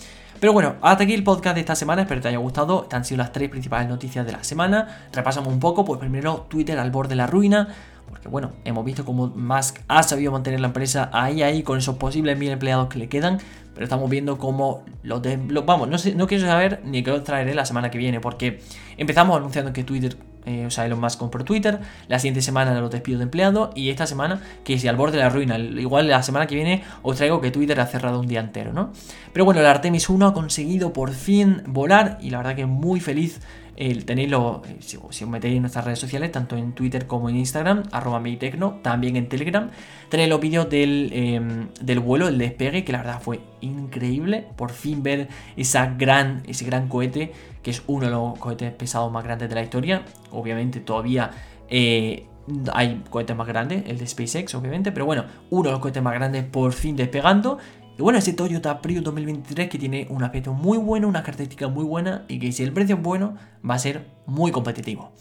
Pero 0.40 0.52
bueno, 0.52 0.74
hasta 0.82 1.04
aquí 1.04 1.14
el 1.14 1.24
podcast 1.24 1.54
de 1.54 1.60
esta 1.60 1.74
semana, 1.74 2.02
espero 2.02 2.20
que 2.20 2.24
te 2.24 2.28
haya 2.28 2.38
gustado. 2.38 2.82
Estas 2.82 2.98
han 2.98 3.04
sido 3.04 3.18
las 3.18 3.32
tres 3.32 3.48
principales 3.48 3.88
noticias 3.88 4.26
de 4.26 4.32
la 4.32 4.44
semana. 4.44 5.06
Repasamos 5.12 5.50
un 5.50 5.60
poco, 5.60 5.84
pues 5.86 5.98
primero 5.98 6.46
Twitter 6.50 6.78
al 6.78 6.90
borde 6.90 7.10
de 7.10 7.16
la 7.16 7.26
ruina, 7.26 7.68
porque 8.08 8.28
bueno, 8.28 8.52
hemos 8.64 8.84
visto 8.84 9.04
cómo 9.04 9.28
Musk 9.28 9.80
ha 9.88 10.02
sabido 10.02 10.32
mantener 10.32 10.60
la 10.60 10.66
empresa 10.66 11.08
ahí, 11.12 11.42
ahí, 11.42 11.62
con 11.62 11.78
esos 11.78 11.96
posibles 11.96 12.36
mil 12.36 12.50
empleados 12.50 12.88
que 12.88 12.98
le 12.98 13.08
quedan, 13.08 13.38
pero 13.72 13.84
estamos 13.84 14.10
viendo 14.10 14.36
cómo 14.36 14.84
los 15.02 15.22
de... 15.22 15.36
vamos, 15.64 15.88
no, 15.88 15.96
no 16.14 16.26
quiero 16.26 16.46
saber 16.46 16.82
ni 16.84 17.02
qué 17.02 17.10
os 17.10 17.24
traeré 17.24 17.54
la 17.54 17.64
semana 17.64 17.90
que 17.90 17.96
viene, 17.96 18.20
porque 18.20 18.60
empezamos 18.98 19.36
anunciando 19.36 19.72
que 19.72 19.82
Twitter 19.82 20.16
eh, 20.46 20.66
o 20.66 20.70
sea, 20.70 20.84
Elon 20.86 21.00
Musk 21.00 21.18
compró 21.18 21.44
Twitter, 21.44 21.80
la 22.08 22.18
siguiente 22.18 22.42
semana 22.42 22.78
los 22.80 22.90
despidos 22.90 23.20
de 23.20 23.24
empleados 23.24 23.70
y 23.74 23.90
esta 23.90 24.06
semana 24.06 24.40
que 24.64 24.78
si 24.78 24.88
al 24.88 24.96
borde 24.96 25.16
de 25.16 25.24
la 25.24 25.30
ruina, 25.30 25.58
igual 25.58 26.08
la 26.08 26.22
semana 26.22 26.46
que 26.46 26.54
viene 26.54 26.84
os 27.02 27.16
traigo 27.16 27.40
que 27.40 27.50
Twitter 27.50 27.80
ha 27.80 27.86
cerrado 27.86 28.20
un 28.20 28.26
día 28.26 28.40
entero, 28.40 28.72
¿no? 28.72 28.92
Pero 29.32 29.44
bueno, 29.44 29.60
el 29.60 29.66
Artemis 29.66 30.08
1 30.08 30.26
ha 30.26 30.34
conseguido 30.34 30.92
por 30.92 31.12
fin 31.12 31.62
volar 31.66 32.18
y 32.20 32.30
la 32.30 32.38
verdad 32.38 32.56
que 32.56 32.66
muy 32.66 33.00
feliz 33.00 33.40
el 33.76 34.04
tenerlo, 34.04 34.62
eh, 34.66 34.76
si, 34.80 34.96
os 34.96 35.28
metéis 35.28 35.56
en 35.56 35.62
nuestras 35.62 35.84
redes 35.84 35.98
sociales, 35.98 36.30
tanto 36.32 36.56
en 36.56 36.72
Twitter 36.72 37.06
como 37.06 37.28
en 37.28 37.36
Instagram, 37.36 37.84
arroba 37.92 38.20
Meditecno, 38.20 38.80
también 38.82 39.16
en 39.16 39.28
Telegram, 39.28 39.70
tenéis 40.08 40.28
los 40.28 40.40
vídeos 40.40 40.68
del, 40.70 41.10
em, 41.12 41.68
del 41.80 42.00
vuelo, 42.00 42.28
el 42.28 42.38
despegue, 42.38 42.84
que 42.84 42.92
la 42.92 42.98
verdad 42.98 43.20
fue 43.20 43.40
increíble, 43.60 44.46
por 44.56 44.70
fin 44.70 45.02
ver 45.02 45.28
esa 45.56 45.94
gran, 45.94 46.42
ese 46.46 46.64
gran 46.64 46.88
cohete, 46.88 47.32
que 47.62 47.70
es 47.70 47.82
uno 47.86 48.06
de 48.06 48.12
los 48.12 48.38
cohetes 48.38 48.72
pesados 48.72 49.10
más 49.10 49.24
grandes 49.24 49.48
de 49.48 49.54
la 49.54 49.62
historia, 49.62 50.02
obviamente 50.30 50.80
todavía... 50.80 51.30
Eh, 51.68 52.26
hay 52.74 53.02
cohetes 53.08 53.34
más 53.34 53.46
grandes, 53.46 53.84
el 53.86 53.98
de 53.98 54.06
SpaceX 54.06 54.54
obviamente, 54.54 54.92
pero 54.92 55.06
bueno, 55.06 55.24
uno 55.50 55.64
de 55.64 55.70
los 55.72 55.80
cohetes 55.80 56.02
más 56.02 56.12
grandes 56.14 56.44
por 56.44 56.72
fin 56.72 56.94
despegando 56.94 57.58
y 57.96 58.02
bueno, 58.02 58.18
ese 58.18 58.32
Toyota 58.32 58.80
Prius 58.82 59.04
2023 59.04 59.68
que 59.68 59.78
tiene 59.78 60.06
un 60.10 60.22
aspecto 60.24 60.52
muy 60.52 60.78
bueno, 60.78 61.08
una 61.08 61.22
característica 61.22 61.68
muy 61.68 61.84
buena 61.84 62.24
y 62.28 62.38
que 62.38 62.50
si 62.52 62.62
el 62.62 62.72
precio 62.72 62.96
es 62.96 63.02
bueno 63.02 63.36
va 63.68 63.74
a 63.74 63.78
ser 63.78 64.08
muy 64.26 64.50
competitivo. 64.50 65.12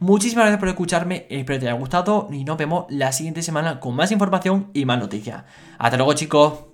Muchísimas 0.00 0.44
gracias 0.44 0.60
por 0.60 0.68
escucharme, 0.68 1.26
espero 1.30 1.58
que 1.58 1.64
te 1.64 1.68
haya 1.68 1.78
gustado 1.78 2.28
y 2.30 2.44
nos 2.44 2.58
vemos 2.58 2.84
la 2.90 3.12
siguiente 3.12 3.42
semana 3.42 3.80
con 3.80 3.94
más 3.96 4.12
información 4.12 4.68
y 4.74 4.84
más 4.84 4.98
noticias. 4.98 5.44
Hasta 5.78 5.96
luego 5.96 6.12
chicos. 6.12 6.67